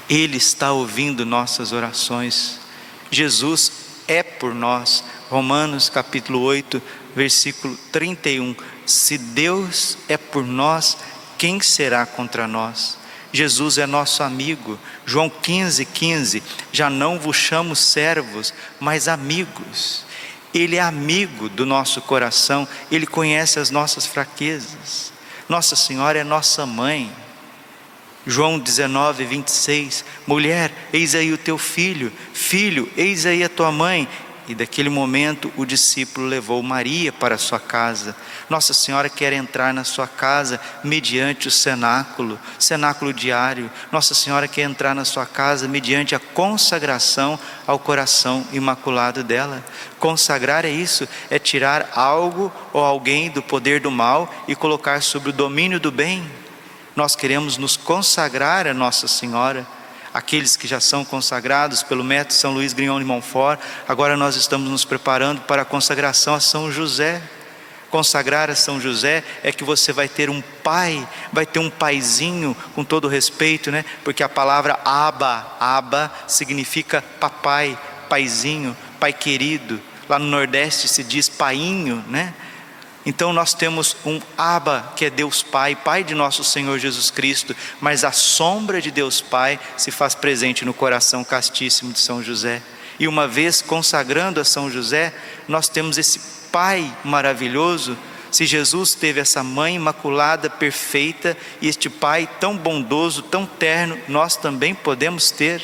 Ele 0.09 0.37
está 0.37 0.71
ouvindo 0.71 1.25
nossas 1.25 1.71
orações. 1.71 2.59
Jesus 3.11 3.71
é 4.07 4.23
por 4.23 4.53
nós. 4.53 5.03
Romanos 5.29 5.89
capítulo 5.89 6.41
8, 6.41 6.81
versículo 7.15 7.77
31. 7.91 8.55
Se 8.85 9.17
Deus 9.19 9.97
é 10.07 10.17
por 10.17 10.43
nós, 10.43 10.97
quem 11.39 11.61
será 11.61 12.05
contra 12.05 12.45
nós? 12.45 12.97
Jesus 13.31 13.77
é 13.77 13.87
nosso 13.87 14.21
amigo. 14.21 14.77
João 15.05 15.29
15, 15.29 15.85
15. 15.85 16.43
Já 16.71 16.89
não 16.89 17.17
vos 17.17 17.37
chamo 17.37 17.77
servos, 17.77 18.53
mas 18.77 19.07
amigos. 19.07 20.03
Ele 20.53 20.75
é 20.75 20.81
amigo 20.81 21.47
do 21.47 21.65
nosso 21.65 22.01
coração, 22.01 22.67
ele 22.91 23.07
conhece 23.07 23.57
as 23.57 23.69
nossas 23.69 24.05
fraquezas. 24.05 25.13
Nossa 25.47 25.75
Senhora 25.77 26.19
é 26.19 26.23
nossa 26.23 26.65
mãe. 26.65 27.09
João 28.27 28.59
19, 28.59 29.23
26. 29.23 30.03
Mulher, 30.27 30.71
eis 30.91 31.15
aí 31.15 31.31
o 31.31 31.37
teu 31.37 31.57
filho. 31.57 32.11
Filho, 32.33 32.91
eis 32.97 33.25
aí 33.25 33.43
a 33.43 33.49
tua 33.49 33.71
mãe. 33.71 34.09
E 34.49 34.55
daquele 34.55 34.89
momento 34.89 35.53
o 35.55 35.63
discípulo 35.63 36.25
levou 36.25 36.63
Maria 36.63 37.13
para 37.13 37.37
sua 37.37 37.59
casa. 37.59 38.15
Nossa 38.49 38.73
Senhora 38.73 39.07
quer 39.07 39.31
entrar 39.31 39.71
na 39.71 39.83
sua 39.83 40.07
casa 40.07 40.59
mediante 40.83 41.47
o 41.47 41.51
cenáculo, 41.51 42.39
cenáculo 42.57 43.13
diário. 43.13 43.69
Nossa 43.91 44.15
Senhora 44.15 44.47
quer 44.47 44.63
entrar 44.63 44.95
na 44.95 45.05
sua 45.05 45.27
casa 45.27 45.67
mediante 45.67 46.15
a 46.15 46.19
consagração 46.19 47.37
ao 47.67 47.77
coração 47.77 48.43
imaculado 48.51 49.23
dela. 49.23 49.63
Consagrar 49.99 50.65
é 50.65 50.71
isso, 50.71 51.07
é 51.29 51.37
tirar 51.37 51.91
algo 51.93 52.51
ou 52.73 52.83
alguém 52.83 53.29
do 53.29 53.43
poder 53.43 53.79
do 53.79 53.91
mal 53.91 54.33
e 54.47 54.55
colocar 54.55 55.03
sobre 55.03 55.29
o 55.29 55.33
domínio 55.33 55.79
do 55.79 55.91
bem. 55.91 56.27
Nós 56.95 57.15
queremos 57.15 57.55
nos 57.55 57.77
consagrar 57.77 58.65
a 58.65 58.73
Nossa 58.73 59.07
Senhora 59.07 59.67
aqueles 60.19 60.57
que 60.57 60.67
já 60.67 60.81
são 60.81 61.05
consagrados 61.05 61.81
pelo 61.81 62.03
método 62.03 62.33
São 62.33 62.51
Luís 62.51 62.73
Grignon 62.73 62.99
de 62.99 63.05
Montfort, 63.05 63.57
agora 63.87 64.17
nós 64.17 64.35
estamos 64.35 64.69
nos 64.69 64.83
preparando 64.83 65.39
para 65.41 65.61
a 65.61 65.65
consagração 65.65 66.35
a 66.35 66.41
São 66.41 66.69
José. 66.69 67.21
Consagrar 67.89 68.49
a 68.49 68.55
São 68.55 68.81
José 68.81 69.23
é 69.41 69.51
que 69.53 69.63
você 69.63 69.93
vai 69.93 70.09
ter 70.09 70.29
um 70.29 70.41
pai, 70.61 71.07
vai 71.31 71.45
ter 71.45 71.59
um 71.59 71.69
paizinho, 71.69 72.55
com 72.75 72.83
todo 72.83 73.07
respeito, 73.07 73.71
né? 73.71 73.85
Porque 74.03 74.21
a 74.21 74.27
palavra 74.27 74.77
aba, 74.83 75.55
aba 75.57 76.11
significa 76.27 77.01
papai, 77.19 77.79
paizinho, 78.09 78.75
pai 78.99 79.13
querido. 79.13 79.81
Lá 80.09 80.19
no 80.19 80.25
Nordeste 80.25 80.89
se 80.89 81.01
diz 81.01 81.29
painho, 81.29 82.03
né? 82.09 82.33
Então 83.09 83.33
nós 83.33 83.55
temos 83.55 83.97
um 84.05 84.21
Abba, 84.37 84.93
que 84.95 85.05
é 85.05 85.09
Deus 85.09 85.41
Pai, 85.41 85.75
Pai 85.75 86.03
de 86.03 86.13
nosso 86.13 86.43
Senhor 86.43 86.77
Jesus 86.77 87.09
Cristo, 87.09 87.55
mas 87.81 88.03
a 88.03 88.11
sombra 88.11 88.79
de 88.79 88.91
Deus 88.91 89.19
Pai 89.19 89.59
se 89.75 89.89
faz 89.89 90.13
presente 90.13 90.63
no 90.63 90.75
coração 90.75 91.23
castíssimo 91.23 91.91
de 91.91 91.97
São 91.97 92.21
José. 92.21 92.61
E 92.99 93.07
uma 93.07 93.27
vez 93.27 93.63
consagrando 93.63 94.39
a 94.39 94.45
São 94.45 94.69
José, 94.69 95.11
nós 95.47 95.67
temos 95.67 95.97
esse 95.97 96.19
Pai 96.51 96.95
maravilhoso. 97.03 97.97
Se 98.29 98.45
Jesus 98.45 98.93
teve 98.93 99.19
essa 99.19 99.41
mãe 99.41 99.73
imaculada, 99.73 100.47
perfeita, 100.47 101.35
e 101.59 101.67
este 101.67 101.89
Pai 101.89 102.29
tão 102.39 102.55
bondoso, 102.55 103.23
tão 103.23 103.43
terno, 103.43 103.97
nós 104.07 104.35
também 104.35 104.75
podemos 104.75 105.31
ter. 105.31 105.63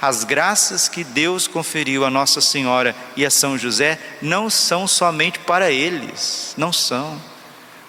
As 0.00 0.22
graças 0.22 0.88
que 0.88 1.02
Deus 1.02 1.48
conferiu 1.48 2.04
a 2.04 2.10
Nossa 2.10 2.40
Senhora 2.40 2.94
e 3.16 3.26
a 3.26 3.30
São 3.30 3.58
José 3.58 3.98
não 4.22 4.48
são 4.48 4.86
somente 4.86 5.40
para 5.40 5.72
eles, 5.72 6.54
não 6.56 6.72
são. 6.72 7.20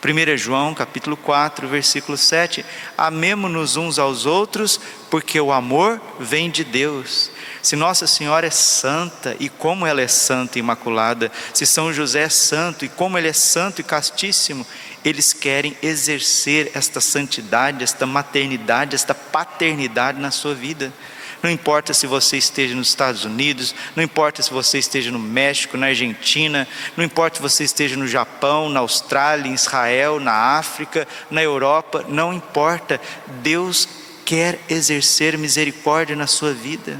1 0.03 0.37
João 0.37 0.73
capítulo 0.73 1.17
4, 1.17 1.67
versículo 1.67 2.17
7, 2.17 2.65
amemo-nos 2.97 3.75
uns 3.75 3.99
aos 3.99 4.25
outros, 4.25 4.79
porque 5.11 5.39
o 5.39 5.51
amor 5.51 6.01
vem 6.17 6.49
de 6.49 6.63
Deus. 6.63 7.29
Se 7.61 7.75
Nossa 7.75 8.07
Senhora 8.07 8.47
é 8.47 8.49
santa, 8.49 9.35
e 9.39 9.49
como 9.49 9.85
ela 9.85 10.01
é 10.01 10.07
santa 10.07 10.57
e 10.57 10.61
imaculada, 10.61 11.29
se 11.53 11.65
São 11.65 11.91
José 11.91 12.23
é 12.23 12.29
santo, 12.29 12.85
e 12.85 12.89
como 12.89 13.17
ele 13.17 13.27
é 13.27 13.33
santo 13.33 13.81
e 13.81 13.83
castíssimo, 13.83 14.65
eles 15.03 15.33
querem 15.33 15.77
exercer 15.83 16.71
esta 16.73 17.01
santidade, 17.01 17.83
esta 17.83 18.05
maternidade, 18.05 18.95
esta 18.95 19.13
paternidade 19.13 20.19
na 20.19 20.31
sua 20.31 20.55
vida. 20.55 20.93
Não 21.41 21.49
importa 21.49 21.93
se 21.93 22.05
você 22.05 22.37
esteja 22.37 22.75
nos 22.75 22.89
Estados 22.89 23.23
Unidos, 23.23 23.73
não 23.95 24.03
importa 24.03 24.41
se 24.41 24.51
você 24.51 24.77
esteja 24.77 25.09
no 25.09 25.19
México, 25.19 25.77
na 25.77 25.87
Argentina, 25.87 26.67
não 26.97 27.03
importa 27.03 27.37
se 27.37 27.41
você 27.41 27.63
esteja 27.63 27.95
no 27.95 28.07
Japão, 28.07 28.67
na 28.67 28.81
Austrália, 28.81 29.49
em 29.49 29.53
Israel, 29.53 30.19
na 30.19 30.33
África, 30.33 31.07
na 31.31 31.41
Europa, 31.41 32.03
não 32.09 32.33
importa. 32.33 32.99
Deus 33.41 33.87
quer 34.25 34.59
exercer 34.69 35.37
misericórdia 35.37 36.15
na 36.15 36.27
sua 36.27 36.53
vida. 36.53 36.99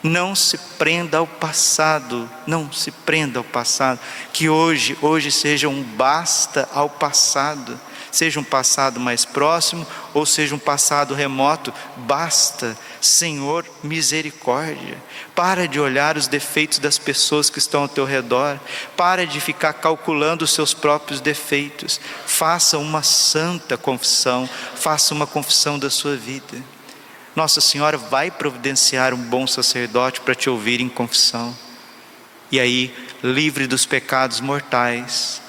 Não 0.00 0.36
se 0.36 0.56
prenda 0.78 1.18
ao 1.18 1.26
passado, 1.26 2.30
não 2.46 2.70
se 2.70 2.92
prenda 2.92 3.40
ao 3.40 3.44
passado. 3.44 3.98
Que 4.32 4.48
hoje, 4.48 4.96
hoje 5.02 5.32
seja 5.32 5.68
um 5.68 5.82
basta 5.82 6.68
ao 6.72 6.88
passado 6.88 7.80
seja 8.16 8.40
um 8.40 8.44
passado 8.44 8.98
mais 8.98 9.24
próximo 9.24 9.86
ou 10.14 10.24
seja 10.24 10.54
um 10.54 10.58
passado 10.58 11.14
remoto, 11.14 11.72
basta, 11.96 12.76
Senhor, 13.00 13.64
misericórdia. 13.82 14.96
Para 15.34 15.68
de 15.68 15.78
olhar 15.78 16.16
os 16.16 16.26
defeitos 16.26 16.78
das 16.78 16.98
pessoas 16.98 17.50
que 17.50 17.58
estão 17.58 17.82
ao 17.82 17.88
teu 17.88 18.04
redor, 18.06 18.58
para 18.96 19.26
de 19.26 19.40
ficar 19.40 19.74
calculando 19.74 20.44
os 20.44 20.52
seus 20.52 20.72
próprios 20.72 21.20
defeitos. 21.20 22.00
Faça 22.26 22.78
uma 22.78 23.02
santa 23.02 23.76
confissão, 23.76 24.48
faça 24.74 25.12
uma 25.12 25.26
confissão 25.26 25.78
da 25.78 25.90
sua 25.90 26.16
vida. 26.16 26.56
Nossa 27.34 27.60
Senhora 27.60 27.98
vai 27.98 28.30
providenciar 28.30 29.12
um 29.12 29.18
bom 29.18 29.46
sacerdote 29.46 30.22
para 30.22 30.34
te 30.34 30.48
ouvir 30.48 30.80
em 30.80 30.88
confissão. 30.88 31.54
E 32.50 32.58
aí, 32.58 32.94
livre 33.22 33.66
dos 33.66 33.84
pecados 33.84 34.40
mortais, 34.40 35.42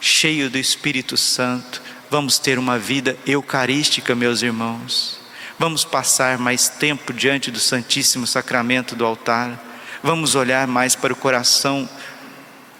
cheio 0.00 0.50
do 0.50 0.58
Espírito 0.58 1.16
Santo, 1.16 1.80
Vamos 2.14 2.38
ter 2.38 2.60
uma 2.60 2.78
vida 2.78 3.16
eucarística, 3.26 4.14
meus 4.14 4.40
irmãos. 4.40 5.18
Vamos 5.58 5.84
passar 5.84 6.38
mais 6.38 6.68
tempo 6.68 7.12
diante 7.12 7.50
do 7.50 7.58
Santíssimo 7.58 8.24
Sacramento 8.24 8.94
do 8.94 9.04
altar. 9.04 9.60
Vamos 10.00 10.36
olhar 10.36 10.68
mais 10.68 10.94
para 10.94 11.12
o 11.12 11.16
coração 11.16 11.88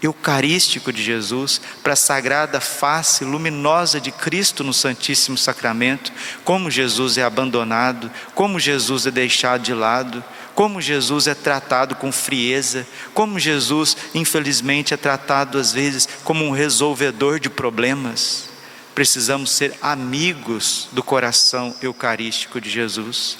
eucarístico 0.00 0.92
de 0.92 1.02
Jesus, 1.02 1.60
para 1.82 1.94
a 1.94 1.96
sagrada 1.96 2.60
face 2.60 3.24
luminosa 3.24 4.00
de 4.00 4.12
Cristo 4.12 4.62
no 4.62 4.72
Santíssimo 4.72 5.36
Sacramento, 5.36 6.12
como 6.44 6.70
Jesus 6.70 7.18
é 7.18 7.24
abandonado, 7.24 8.08
como 8.36 8.60
Jesus 8.60 9.04
é 9.04 9.10
deixado 9.10 9.62
de 9.62 9.74
lado, 9.74 10.22
como 10.54 10.80
Jesus 10.80 11.26
é 11.26 11.34
tratado 11.34 11.96
com 11.96 12.12
frieza, 12.12 12.86
como 13.12 13.40
Jesus, 13.40 13.96
infelizmente, 14.14 14.94
é 14.94 14.96
tratado 14.96 15.58
às 15.58 15.72
vezes 15.72 16.08
como 16.22 16.44
um 16.44 16.52
resolvedor 16.52 17.40
de 17.40 17.50
problemas 17.50 18.53
precisamos 18.94 19.50
ser 19.50 19.74
amigos 19.82 20.88
do 20.92 21.02
coração 21.02 21.74
eucarístico 21.82 22.60
de 22.60 22.70
Jesus. 22.70 23.36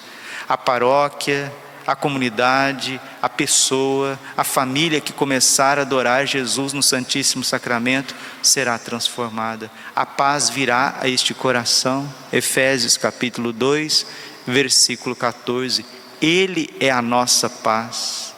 A 0.49 0.58
paróquia, 0.58 1.52
a 1.87 1.94
comunidade, 1.94 3.00
a 3.20 3.28
pessoa, 3.28 4.18
a 4.37 4.42
família 4.42 5.00
que 5.00 5.12
começar 5.12 5.78
a 5.78 5.82
adorar 5.82 6.26
Jesus 6.26 6.73
no 6.73 6.82
Santíssimo 6.82 7.44
Sacramento 7.44 8.14
será 8.42 8.78
transformada. 8.78 9.70
A 9.94 10.04
paz 10.04 10.49
virá 10.49 10.96
a 11.00 11.08
este 11.08 11.34
coração. 11.34 12.12
Efésios 12.32 12.96
capítulo 12.96 13.52
2, 13.52 14.06
versículo 14.46 15.14
14. 15.14 15.84
Ele 16.20 16.75
é 16.80 16.90
a 16.90 17.02
nossa 17.02 17.49
paz. 17.49 18.34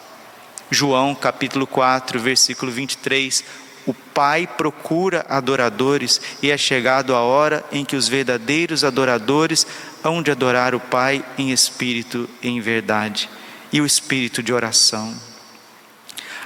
João 0.70 1.14
capítulo 1.14 1.66
4, 1.66 2.18
versículo 2.18 2.72
23 2.72 3.65
o 3.86 3.94
Pai 3.94 4.46
procura 4.46 5.24
adoradores 5.28 6.20
e 6.42 6.50
é 6.50 6.58
chegado 6.58 7.14
a 7.14 7.20
hora 7.20 7.64
em 7.70 7.84
que 7.84 7.94
os 7.94 8.08
verdadeiros 8.08 8.82
adoradores 8.82 9.66
hão 10.02 10.22
de 10.22 10.30
adorar 10.30 10.74
o 10.74 10.80
Pai 10.80 11.24
em 11.38 11.52
espírito 11.52 12.28
e 12.42 12.48
em 12.48 12.60
verdade, 12.60 13.30
e 13.72 13.80
o 13.80 13.86
espírito 13.86 14.42
de 14.42 14.52
oração. 14.52 15.14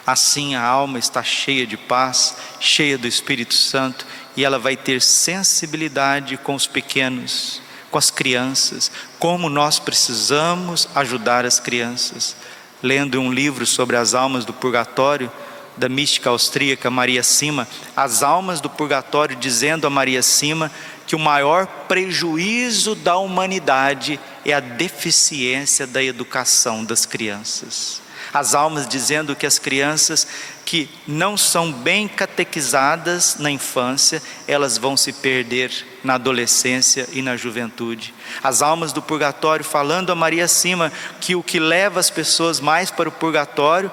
Assim 0.06 0.54
a 0.54 0.62
alma 0.62 0.98
está 0.98 1.22
cheia 1.22 1.66
de 1.66 1.76
paz, 1.76 2.36
cheia 2.58 2.98
do 2.98 3.06
Espírito 3.06 3.54
Santo, 3.54 4.06
e 4.36 4.44
ela 4.44 4.58
vai 4.58 4.76
ter 4.76 5.00
sensibilidade 5.00 6.36
com 6.36 6.54
os 6.54 6.66
pequenos, 6.66 7.62
com 7.90 7.98
as 7.98 8.10
crianças, 8.10 8.90
como 9.18 9.48
nós 9.48 9.78
precisamos 9.78 10.88
ajudar 10.94 11.44
as 11.44 11.60
crianças. 11.60 12.34
Lendo 12.82 13.20
um 13.20 13.32
livro 13.32 13.66
sobre 13.66 13.96
as 13.96 14.14
almas 14.14 14.44
do 14.44 14.54
purgatório, 14.54 15.30
da 15.76 15.88
mística 15.88 16.30
austríaca 16.30 16.90
Maria 16.90 17.22
Sima, 17.22 17.66
as 17.96 18.22
almas 18.22 18.60
do 18.60 18.68
purgatório, 18.68 19.36
dizendo 19.36 19.86
a 19.86 19.90
Maria 19.90 20.22
Sima 20.22 20.70
que 21.06 21.16
o 21.16 21.18
maior 21.18 21.66
prejuízo 21.88 22.94
da 22.94 23.16
humanidade 23.16 24.20
é 24.44 24.52
a 24.52 24.60
deficiência 24.60 25.86
da 25.86 26.02
educação 26.02 26.84
das 26.84 27.04
crianças. 27.04 28.00
As 28.32 28.54
almas 28.54 28.86
dizendo 28.86 29.34
que 29.34 29.46
as 29.46 29.58
crianças 29.58 30.26
que 30.64 30.88
não 31.04 31.36
são 31.36 31.72
bem 31.72 32.06
catequizadas 32.06 33.36
na 33.40 33.50
infância, 33.50 34.22
elas 34.46 34.78
vão 34.78 34.96
se 34.96 35.12
perder 35.12 35.72
na 36.04 36.14
adolescência 36.14 37.08
e 37.12 37.22
na 37.22 37.36
juventude. 37.36 38.14
As 38.40 38.62
almas 38.62 38.92
do 38.92 39.02
purgatório 39.02 39.64
falando 39.64 40.12
a 40.12 40.14
Maria 40.14 40.46
Sima 40.46 40.92
que 41.20 41.34
o 41.34 41.42
que 41.42 41.58
leva 41.58 41.98
as 41.98 42.08
pessoas 42.08 42.60
mais 42.60 42.88
para 42.88 43.08
o 43.08 43.12
purgatório 43.12 43.90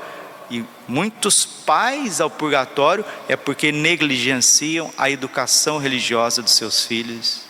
e 0.49 0.63
muitos 0.87 1.45
pais 1.45 2.21
ao 2.21 2.29
purgatório 2.29 3.03
é 3.27 3.35
porque 3.35 3.71
negligenciam 3.71 4.91
a 4.97 5.09
educação 5.09 5.77
religiosa 5.77 6.41
dos 6.41 6.53
seus 6.53 6.85
filhos. 6.85 7.41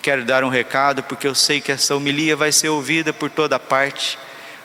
Quero 0.00 0.24
dar 0.24 0.44
um 0.44 0.48
recado 0.48 1.02
porque 1.02 1.26
eu 1.26 1.34
sei 1.34 1.60
que 1.60 1.72
essa 1.72 1.94
homilia 1.94 2.36
vai 2.36 2.52
ser 2.52 2.68
ouvida 2.68 3.12
por 3.12 3.28
toda 3.28 3.58
parte. 3.58 4.18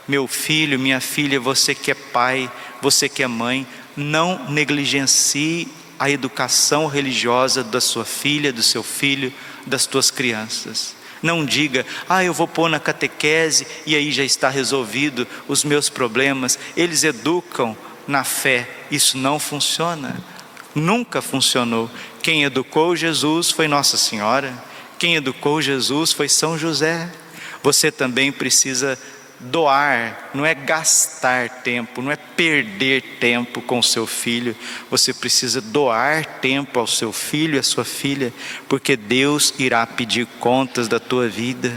Meu 0.08 0.28
filho, 0.28 0.80
minha 0.80 1.02
filha, 1.02 1.40
você 1.40 1.76
que 1.76 1.92
é 1.92 1.96
pai, 1.96 2.50
você 2.82 3.10
que 3.10 3.24
é 3.24 3.28
mãe, 3.28 3.68
não 3.96 4.50
negligencie 4.50 5.68
a 6.00 6.10
educação 6.10 6.88
religiosa 6.88 7.64
da 7.64 7.82
sua 7.82 8.06
filha, 8.06 8.54
do 8.54 8.64
seu 8.64 8.84
filho, 8.84 9.34
das 9.68 9.86
tuas 9.86 10.10
crianças. 10.10 10.96
Não 11.22 11.46
diga, 11.46 11.86
ah, 12.10 12.24
eu 12.24 12.34
vou 12.34 12.48
pôr 12.48 12.70
na 12.70 12.80
catequese 12.80 13.68
e 13.86 13.96
aí 13.96 14.12
já 14.12 14.24
está 14.24 14.50
resolvido 14.50 15.28
os 15.48 15.64
meus 15.64 15.90
problemas. 15.90 16.58
Eles 16.76 17.04
educam 17.04 17.78
na 18.08 18.24
fé. 18.24 18.68
Isso 18.90 19.18
não 19.18 19.40
funciona. 19.40 20.20
Nunca 20.74 21.22
funcionou. 21.22 21.90
Quem 22.24 22.44
educou 22.44 22.96
Jesus 22.96 23.52
foi 23.52 23.68
Nossa 23.68 23.98
Senhora. 23.98 24.54
Quem 24.98 25.16
educou 25.16 25.62
Jesus 25.62 26.12
foi 26.12 26.28
São 26.28 26.58
José. 26.58 27.12
Você 27.62 27.92
também 27.92 28.32
precisa 28.32 28.98
doar, 29.42 30.30
não 30.34 30.46
é 30.46 30.54
gastar 30.54 31.50
tempo, 31.50 32.02
não 32.02 32.12
é 32.12 32.16
perder 32.16 33.02
tempo 33.20 33.62
com 33.62 33.82
seu 33.82 34.06
filho. 34.06 34.56
Você 34.90 35.14
precisa 35.14 35.60
doar 35.60 36.26
tempo 36.40 36.80
ao 36.80 36.88
seu 36.88 37.12
filho 37.12 37.56
e 37.56 37.60
à 37.60 37.64
sua 37.64 37.84
filha, 37.84 38.32
porque 38.70 38.96
Deus 38.96 39.54
irá 39.58 39.86
pedir 39.88 40.28
contas 40.40 40.88
da 40.88 41.00
tua 41.00 41.28
vida. 41.28 41.74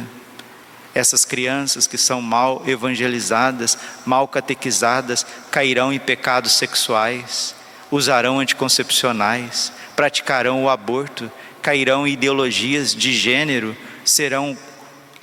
Essas 0.94 1.24
crianças 1.24 1.86
que 1.86 1.98
são 1.98 2.20
mal 2.20 2.62
evangelizadas, 2.66 3.76
mal 4.04 4.28
catequizadas, 4.28 5.26
cairão 5.50 5.92
em 5.92 5.98
pecados 5.98 6.52
sexuais, 6.52 7.54
usarão 7.90 8.38
anticoncepcionais, 8.38 9.72
praticarão 9.96 10.64
o 10.64 10.68
aborto, 10.68 11.30
cairão 11.62 12.06
em 12.06 12.12
ideologias 12.12 12.94
de 12.94 13.12
gênero, 13.12 13.76
serão 14.04 14.56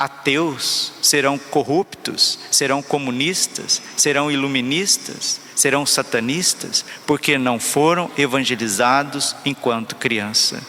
ateus, 0.02 0.94
serão 1.00 1.38
corruptos, 1.38 2.40
serão 2.50 2.82
comunistas, 2.82 3.80
serão 3.96 4.32
iluministas, 4.32 5.40
serão 5.56 5.86
satanistas, 5.86 6.84
porque 7.06 7.38
não 7.38 7.60
foram 7.60 8.10
evangelizados 8.18 9.36
enquanto 9.46 9.96
criança. 9.96 10.60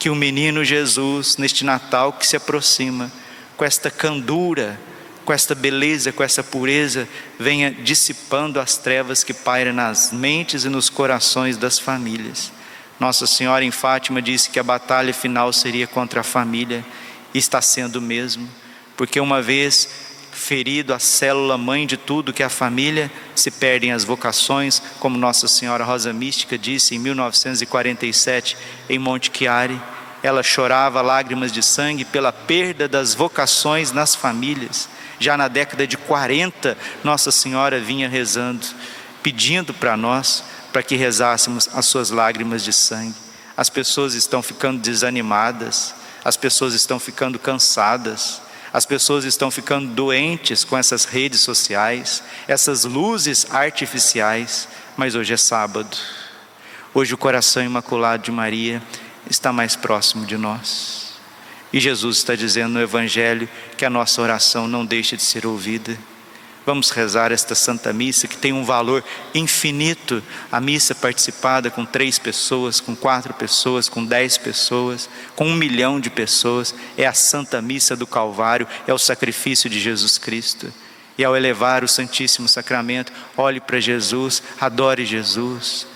Que 0.00 0.10
o 0.10 0.16
menino 0.16 0.64
Jesus, 0.64 1.36
neste 1.36 1.64
Natal 1.64 2.12
que 2.12 2.26
se 2.26 2.34
aproxima, 2.34 3.10
com 3.56 3.64
esta 3.64 3.88
candura, 3.88 4.80
com 5.24 5.32
esta 5.32 5.54
beleza, 5.54 6.10
com 6.10 6.24
essa 6.24 6.42
pureza, 6.42 7.08
venha 7.38 7.70
dissipando 7.70 8.58
as 8.58 8.76
trevas 8.76 9.22
que 9.22 9.32
pairam 9.32 9.72
nas 9.72 10.10
mentes 10.12 10.64
e 10.64 10.68
nos 10.68 10.90
corações 10.90 11.56
das 11.56 11.78
famílias. 11.78 12.50
Nossa 12.98 13.28
Senhora 13.28 13.64
em 13.64 13.70
Fátima 13.70 14.20
disse 14.20 14.50
que 14.50 14.58
a 14.58 14.64
batalha 14.64 15.14
final 15.14 15.52
seria 15.52 15.86
contra 15.86 16.22
a 16.22 16.24
família, 16.24 16.84
e 17.32 17.38
está 17.38 17.62
sendo 17.62 18.02
mesmo 18.02 18.48
porque 18.96 19.20
uma 19.20 19.40
vez 19.40 19.88
ferido 20.32 20.94
a 20.94 20.98
célula 20.98 21.58
mãe 21.58 21.86
de 21.86 21.96
tudo 21.96 22.32
que 22.32 22.42
é 22.42 22.46
a 22.46 22.50
família, 22.50 23.10
se 23.34 23.50
perdem 23.50 23.92
as 23.92 24.04
vocações, 24.04 24.82
como 24.98 25.18
Nossa 25.18 25.46
Senhora 25.46 25.84
Rosa 25.84 26.12
Mística 26.12 26.58
disse 26.58 26.94
em 26.94 26.98
1947 26.98 28.56
em 28.88 28.98
Monte 28.98 29.30
Chiari, 29.32 29.80
ela 30.22 30.42
chorava 30.42 31.02
lágrimas 31.02 31.52
de 31.52 31.62
sangue 31.62 32.04
pela 32.04 32.32
perda 32.32 32.88
das 32.88 33.14
vocações 33.14 33.92
nas 33.92 34.14
famílias. 34.14 34.88
Já 35.18 35.36
na 35.36 35.48
década 35.48 35.86
de 35.86 35.96
40, 35.96 36.76
Nossa 37.02 37.30
Senhora 37.30 37.80
vinha 37.80 38.08
rezando, 38.08 38.66
pedindo 39.22 39.74
para 39.74 39.96
nós 39.96 40.44
para 40.72 40.82
que 40.82 40.96
rezássemos 40.96 41.68
as 41.72 41.86
suas 41.86 42.10
lágrimas 42.10 42.64
de 42.64 42.72
sangue. 42.72 43.14
As 43.56 43.68
pessoas 43.68 44.14
estão 44.14 44.42
ficando 44.42 44.80
desanimadas, 44.80 45.94
as 46.24 46.36
pessoas 46.36 46.72
estão 46.72 46.98
ficando 46.98 47.38
cansadas, 47.38 48.41
as 48.72 48.86
pessoas 48.86 49.24
estão 49.24 49.50
ficando 49.50 49.88
doentes 49.88 50.64
com 50.64 50.78
essas 50.78 51.04
redes 51.04 51.40
sociais, 51.40 52.22
essas 52.48 52.84
luzes 52.84 53.46
artificiais, 53.50 54.66
mas 54.96 55.14
hoje 55.14 55.34
é 55.34 55.36
sábado. 55.36 55.96
Hoje 56.94 57.12
o 57.12 57.18
coração 57.18 57.62
imaculado 57.62 58.22
de 58.22 58.30
Maria 58.30 58.82
está 59.28 59.52
mais 59.52 59.76
próximo 59.76 60.24
de 60.24 60.36
nós. 60.36 61.12
E 61.72 61.80
Jesus 61.80 62.18
está 62.18 62.34
dizendo 62.34 62.74
no 62.74 62.80
Evangelho 62.80 63.48
que 63.76 63.84
a 63.84 63.90
nossa 63.90 64.20
oração 64.20 64.66
não 64.66 64.84
deixa 64.84 65.16
de 65.16 65.22
ser 65.22 65.46
ouvida. 65.46 65.96
Vamos 66.64 66.90
rezar 66.90 67.32
esta 67.32 67.54
Santa 67.54 67.92
Missa 67.92 68.28
que 68.28 68.36
tem 68.36 68.52
um 68.52 68.64
valor 68.64 69.02
infinito. 69.34 70.22
A 70.50 70.60
missa 70.60 70.94
participada 70.94 71.70
com 71.70 71.84
três 71.84 72.18
pessoas, 72.18 72.80
com 72.80 72.94
quatro 72.94 73.34
pessoas, 73.34 73.88
com 73.88 74.04
dez 74.04 74.38
pessoas, 74.38 75.08
com 75.34 75.46
um 75.46 75.54
milhão 75.54 75.98
de 75.98 76.08
pessoas. 76.08 76.74
É 76.96 77.04
a 77.04 77.12
Santa 77.12 77.60
Missa 77.60 77.96
do 77.96 78.06
Calvário, 78.06 78.68
é 78.86 78.94
o 78.94 78.98
sacrifício 78.98 79.68
de 79.68 79.80
Jesus 79.80 80.18
Cristo. 80.18 80.72
E 81.18 81.24
ao 81.24 81.36
elevar 81.36 81.82
o 81.82 81.88
Santíssimo 81.88 82.48
Sacramento, 82.48 83.12
olhe 83.36 83.60
para 83.60 83.80
Jesus, 83.80 84.42
adore 84.60 85.04
Jesus, 85.04 85.86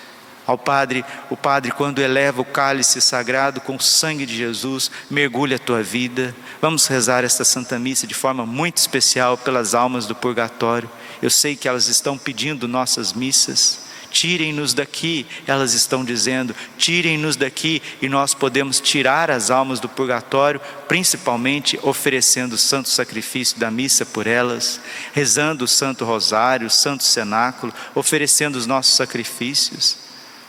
ao 0.46 0.56
Padre, 0.56 1.04
o 1.28 1.36
Padre, 1.36 1.72
quando 1.72 2.00
eleva 2.00 2.40
o 2.40 2.44
cálice 2.44 3.00
sagrado 3.00 3.60
com 3.60 3.74
o 3.74 3.82
sangue 3.82 4.24
de 4.24 4.36
Jesus, 4.36 4.90
mergulha 5.10 5.56
a 5.56 5.58
tua 5.58 5.82
vida. 5.82 6.34
Vamos 6.62 6.86
rezar 6.86 7.24
esta 7.24 7.44
Santa 7.44 7.78
Missa 7.78 8.06
de 8.06 8.14
forma 8.14 8.46
muito 8.46 8.76
especial 8.76 9.36
pelas 9.36 9.74
almas 9.74 10.06
do 10.06 10.14
purgatório. 10.14 10.88
Eu 11.20 11.30
sei 11.30 11.56
que 11.56 11.66
elas 11.66 11.88
estão 11.88 12.16
pedindo 12.16 12.68
nossas 12.68 13.12
missas. 13.12 13.86
Tirem-nos 14.08 14.72
daqui, 14.72 15.26
elas 15.46 15.74
estão 15.74 16.04
dizendo, 16.04 16.54
tirem-nos 16.78 17.36
daqui, 17.36 17.82
e 18.00 18.08
nós 18.08 18.32
podemos 18.32 18.80
tirar 18.80 19.30
as 19.30 19.50
almas 19.50 19.80
do 19.80 19.88
purgatório, 19.88 20.60
principalmente 20.88 21.78
oferecendo 21.82 22.54
o 22.54 22.58
santo 22.58 22.88
sacrifício 22.88 23.58
da 23.58 23.70
missa 23.70 24.06
por 24.06 24.26
elas, 24.26 24.80
rezando 25.12 25.64
o 25.64 25.68
Santo 25.68 26.04
Rosário, 26.04 26.68
o 26.68 26.70
Santo 26.70 27.02
Cenáculo, 27.02 27.74
oferecendo 27.94 28.56
os 28.56 28.64
nossos 28.64 28.94
sacrifícios. 28.94 30.05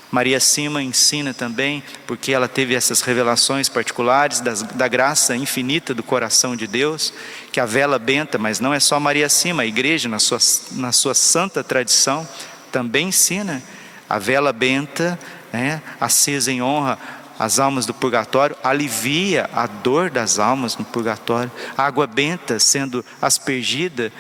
Maria 0.10 0.40
Sima 0.40 0.82
ensina 0.82 1.34
também, 1.34 1.84
porque 2.06 2.32
ela 2.32 2.48
teve 2.48 2.74
essas 2.74 3.02
revelações 3.02 3.68
particulares 3.68 4.40
das, 4.40 4.62
da 4.62 4.88
graça 4.88 5.36
infinita 5.36 5.94
do 5.94 6.02
coração 6.02 6.56
de 6.56 6.66
Deus, 6.66 7.14
que 7.52 7.60
a 7.60 7.66
vela 7.66 8.00
benta, 8.00 8.38
mas 8.38 8.60
não 8.60 8.74
é 8.74 8.80
só 8.80 9.00
Maria 9.00 9.28
Sima, 9.28 9.64
a 9.64 9.66
igreja, 9.66 10.08
na 10.08 10.20
sua, 10.20 10.40
na 10.72 10.92
sua 10.92 11.14
santa 11.14 11.64
tradição, 11.64 12.28
também 12.72 13.10
ensina. 13.10 13.62
A 14.10 14.18
vela 14.18 14.54
benta, 14.54 15.20
né, 15.52 15.82
acesa 16.00 16.52
em 16.52 16.62
honra 16.62 16.98
às 17.38 17.60
almas 17.60 17.86
do 17.86 17.94
purgatório, 17.94 18.56
alivia 18.64 19.50
a 19.54 19.68
dor 19.68 20.10
das 20.10 20.40
almas 20.40 20.78
no 20.78 20.86
purgatório. 20.86 21.52
A 21.78 21.84
água 21.84 22.08
benta, 22.08 22.60
sendo 22.60 23.04
aspergida, 23.22 24.12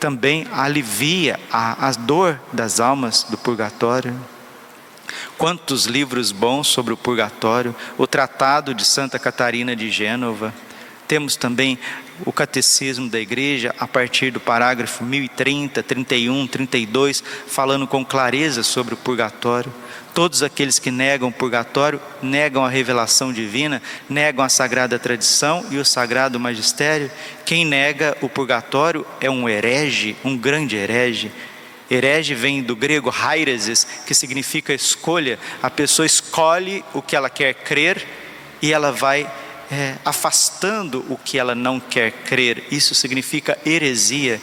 também 0.00 0.46
alivia 0.50 1.38
a, 1.52 1.88
a 1.88 1.92
dor 1.92 2.40
das 2.52 2.80
almas 2.80 3.24
do 3.24 3.36
purgatório. 3.36 4.14
Quantos 5.38 5.84
livros 5.84 6.32
bons 6.32 6.66
sobre 6.66 6.94
o 6.94 6.96
purgatório, 6.96 7.76
o 7.98 8.06
Tratado 8.06 8.72
de 8.72 8.86
Santa 8.86 9.18
Catarina 9.18 9.76
de 9.76 9.90
Gênova. 9.90 10.52
Temos 11.06 11.36
também 11.36 11.78
o 12.24 12.32
Catecismo 12.32 13.08
da 13.08 13.20
Igreja, 13.20 13.74
a 13.78 13.86
partir 13.86 14.30
do 14.30 14.40
parágrafo 14.40 15.04
1030, 15.04 15.82
31, 15.82 16.46
32, 16.46 17.22
falando 17.46 17.86
com 17.86 18.02
clareza 18.02 18.62
sobre 18.62 18.94
o 18.94 18.96
purgatório. 18.96 19.72
Todos 20.14 20.42
aqueles 20.42 20.78
que 20.78 20.90
negam 20.90 21.28
o 21.28 21.32
purgatório 21.32 22.00
negam 22.22 22.64
a 22.64 22.70
revelação 22.70 23.30
divina, 23.30 23.82
negam 24.08 24.42
a 24.42 24.48
sagrada 24.48 24.98
tradição 24.98 25.66
e 25.70 25.76
o 25.76 25.84
sagrado 25.84 26.40
magistério. 26.40 27.10
Quem 27.44 27.66
nega 27.66 28.16
o 28.22 28.28
purgatório 28.28 29.06
é 29.20 29.30
um 29.30 29.46
herege, 29.46 30.16
um 30.24 30.34
grande 30.34 30.76
herege. 30.76 31.30
Herege 31.90 32.34
vem 32.34 32.62
do 32.62 32.74
grego 32.74 33.10
haireses, 33.10 33.86
que 34.06 34.14
significa 34.14 34.74
escolha. 34.74 35.38
A 35.62 35.70
pessoa 35.70 36.06
escolhe 36.06 36.84
o 36.92 37.00
que 37.00 37.14
ela 37.14 37.30
quer 37.30 37.54
crer 37.54 38.06
e 38.60 38.72
ela 38.72 38.92
vai 38.92 39.30
é, 39.70 39.94
afastando 40.04 41.04
o 41.08 41.16
que 41.16 41.38
ela 41.38 41.54
não 41.54 41.78
quer 41.78 42.10
crer. 42.10 42.64
Isso 42.70 42.94
significa 42.94 43.58
heresia. 43.64 44.40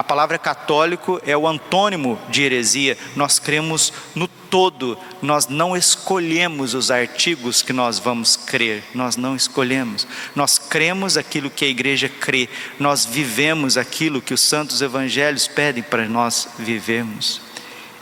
A 0.00 0.02
palavra 0.02 0.38
católico 0.38 1.20
é 1.26 1.36
o 1.36 1.46
antônimo 1.46 2.18
de 2.30 2.40
heresia. 2.40 2.96
Nós 3.14 3.38
cremos 3.38 3.92
no 4.14 4.26
todo, 4.26 4.96
nós 5.20 5.46
não 5.46 5.76
escolhemos 5.76 6.72
os 6.72 6.90
artigos 6.90 7.60
que 7.60 7.70
nós 7.70 7.98
vamos 7.98 8.34
crer, 8.34 8.82
nós 8.94 9.18
não 9.18 9.36
escolhemos. 9.36 10.06
Nós 10.34 10.58
cremos 10.58 11.18
aquilo 11.18 11.50
que 11.50 11.66
a 11.66 11.68
igreja 11.68 12.08
crê, 12.08 12.48
nós 12.78 13.04
vivemos 13.04 13.76
aquilo 13.76 14.22
que 14.22 14.32
os 14.32 14.40
santos 14.40 14.80
evangelhos 14.80 15.46
pedem 15.46 15.82
para 15.82 16.08
nós 16.08 16.48
vivemos. 16.58 17.42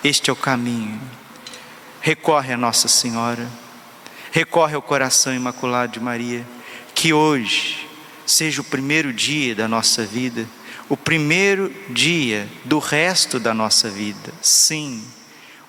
Este 0.04 0.30
é 0.30 0.32
o 0.32 0.36
caminho. 0.36 1.00
Recorre 2.00 2.52
a 2.52 2.56
Nossa 2.56 2.86
Senhora, 2.86 3.50
recorre 4.30 4.76
ao 4.76 4.82
coração 4.82 5.34
imaculado 5.34 5.94
de 5.94 6.00
Maria, 6.00 6.46
que 6.94 7.12
hoje 7.12 7.88
seja 8.24 8.60
o 8.60 8.64
primeiro 8.64 9.12
dia 9.12 9.52
da 9.52 9.66
nossa 9.66 10.06
vida 10.06 10.46
o 10.88 10.96
primeiro 10.96 11.72
dia 11.90 12.48
do 12.64 12.78
resto 12.78 13.38
da 13.38 13.52
nossa 13.52 13.90
vida. 13.90 14.32
Sim, 14.40 15.04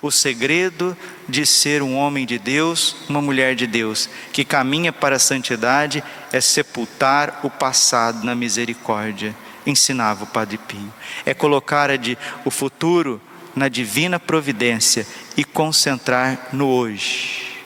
o 0.00 0.10
segredo 0.10 0.96
de 1.28 1.44
ser 1.44 1.82
um 1.82 1.96
homem 1.96 2.24
de 2.24 2.38
Deus, 2.38 2.96
uma 3.08 3.20
mulher 3.20 3.54
de 3.54 3.66
Deus, 3.66 4.08
que 4.32 4.44
caminha 4.44 4.92
para 4.92 5.16
a 5.16 5.20
santidade, 5.20 6.02
é 6.32 6.40
sepultar 6.40 7.40
o 7.42 7.50
passado 7.50 8.24
na 8.24 8.34
misericórdia, 8.34 9.36
ensinava 9.66 10.24
o 10.24 10.26
Padre 10.26 10.56
Pio. 10.56 10.92
É 11.26 11.34
colocar 11.34 11.90
o 12.44 12.50
futuro 12.50 13.20
na 13.54 13.68
divina 13.68 14.18
providência 14.18 15.06
e 15.36 15.44
concentrar 15.44 16.48
no 16.52 16.68
hoje, 16.68 17.58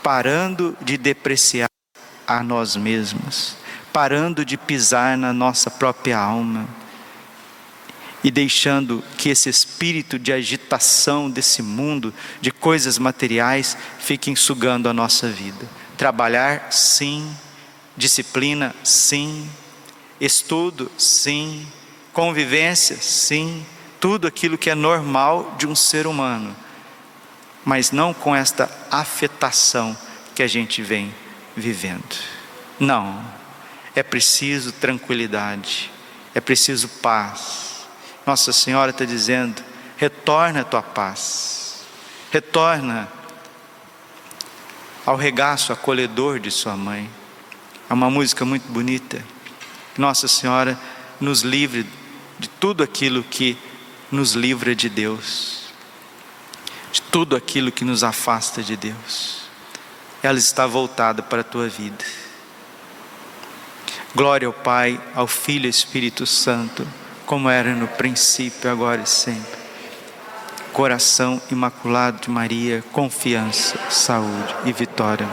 parando 0.00 0.76
de 0.80 0.96
depreciar 0.96 1.68
a 2.24 2.42
nós 2.42 2.76
mesmos, 2.76 3.56
parando 3.92 4.44
de 4.44 4.56
pisar 4.56 5.18
na 5.18 5.32
nossa 5.32 5.70
própria 5.70 6.18
alma 6.18 6.83
e 8.24 8.30
deixando 8.30 9.04
que 9.18 9.28
esse 9.28 9.50
espírito 9.50 10.18
de 10.18 10.32
agitação 10.32 11.30
desse 11.30 11.60
mundo, 11.60 12.12
de 12.40 12.50
coisas 12.50 12.98
materiais, 12.98 13.76
fiquem 13.98 14.34
sugando 14.34 14.88
a 14.88 14.94
nossa 14.94 15.28
vida. 15.28 15.68
Trabalhar, 15.98 16.72
sim. 16.72 17.30
Disciplina, 17.94 18.74
sim. 18.82 19.46
Estudo, 20.18 20.90
sim. 20.96 21.66
Convivência, 22.14 22.96
sim. 22.96 23.64
Tudo 24.00 24.26
aquilo 24.26 24.56
que 24.56 24.70
é 24.70 24.74
normal 24.74 25.54
de 25.58 25.66
um 25.66 25.74
ser 25.74 26.06
humano, 26.06 26.56
mas 27.62 27.90
não 27.90 28.14
com 28.14 28.34
esta 28.34 28.70
afetação 28.90 29.96
que 30.34 30.42
a 30.42 30.46
gente 30.46 30.82
vem 30.82 31.14
vivendo. 31.54 32.16
Não. 32.80 33.22
É 33.94 34.02
preciso 34.02 34.72
tranquilidade, 34.72 35.90
é 36.34 36.40
preciso 36.40 36.88
paz 36.88 37.73
nossa 38.26 38.52
Senhora 38.52 38.90
está 38.90 39.04
dizendo: 39.04 39.62
retorna 39.96 40.60
a 40.60 40.64
tua 40.64 40.82
paz, 40.82 41.84
retorna 42.30 43.08
ao 45.04 45.16
regaço 45.16 45.72
acolhedor 45.72 46.38
de 46.38 46.50
sua 46.50 46.76
mãe. 46.76 47.10
É 47.88 47.92
uma 47.92 48.10
música 48.10 48.44
muito 48.44 48.66
bonita. 48.72 49.22
Nossa 49.98 50.26
Senhora 50.26 50.78
nos 51.20 51.42
livre 51.42 51.86
de 52.38 52.48
tudo 52.48 52.82
aquilo 52.82 53.22
que 53.22 53.58
nos 54.10 54.32
livra 54.32 54.74
de 54.74 54.88
Deus, 54.88 55.66
de 56.90 57.02
tudo 57.02 57.36
aquilo 57.36 57.70
que 57.70 57.84
nos 57.84 58.02
afasta 58.02 58.62
de 58.62 58.76
Deus. 58.76 59.44
Ela 60.22 60.38
está 60.38 60.66
voltada 60.66 61.22
para 61.22 61.42
a 61.42 61.44
tua 61.44 61.68
vida. 61.68 62.04
Glória 64.14 64.46
ao 64.46 64.52
Pai, 64.52 64.98
ao 65.14 65.26
Filho 65.26 65.66
e 65.66 65.68
Espírito 65.68 66.24
Santo 66.24 66.86
como 67.26 67.48
era 67.48 67.74
no 67.74 67.88
princípio, 67.88 68.70
agora 68.70 69.02
e 69.02 69.06
sempre. 69.06 69.64
Coração 70.72 71.40
imaculado 71.50 72.20
de 72.20 72.30
Maria, 72.30 72.82
confiança, 72.92 73.78
saúde 73.90 74.54
e 74.64 74.72
vitória. 74.72 75.28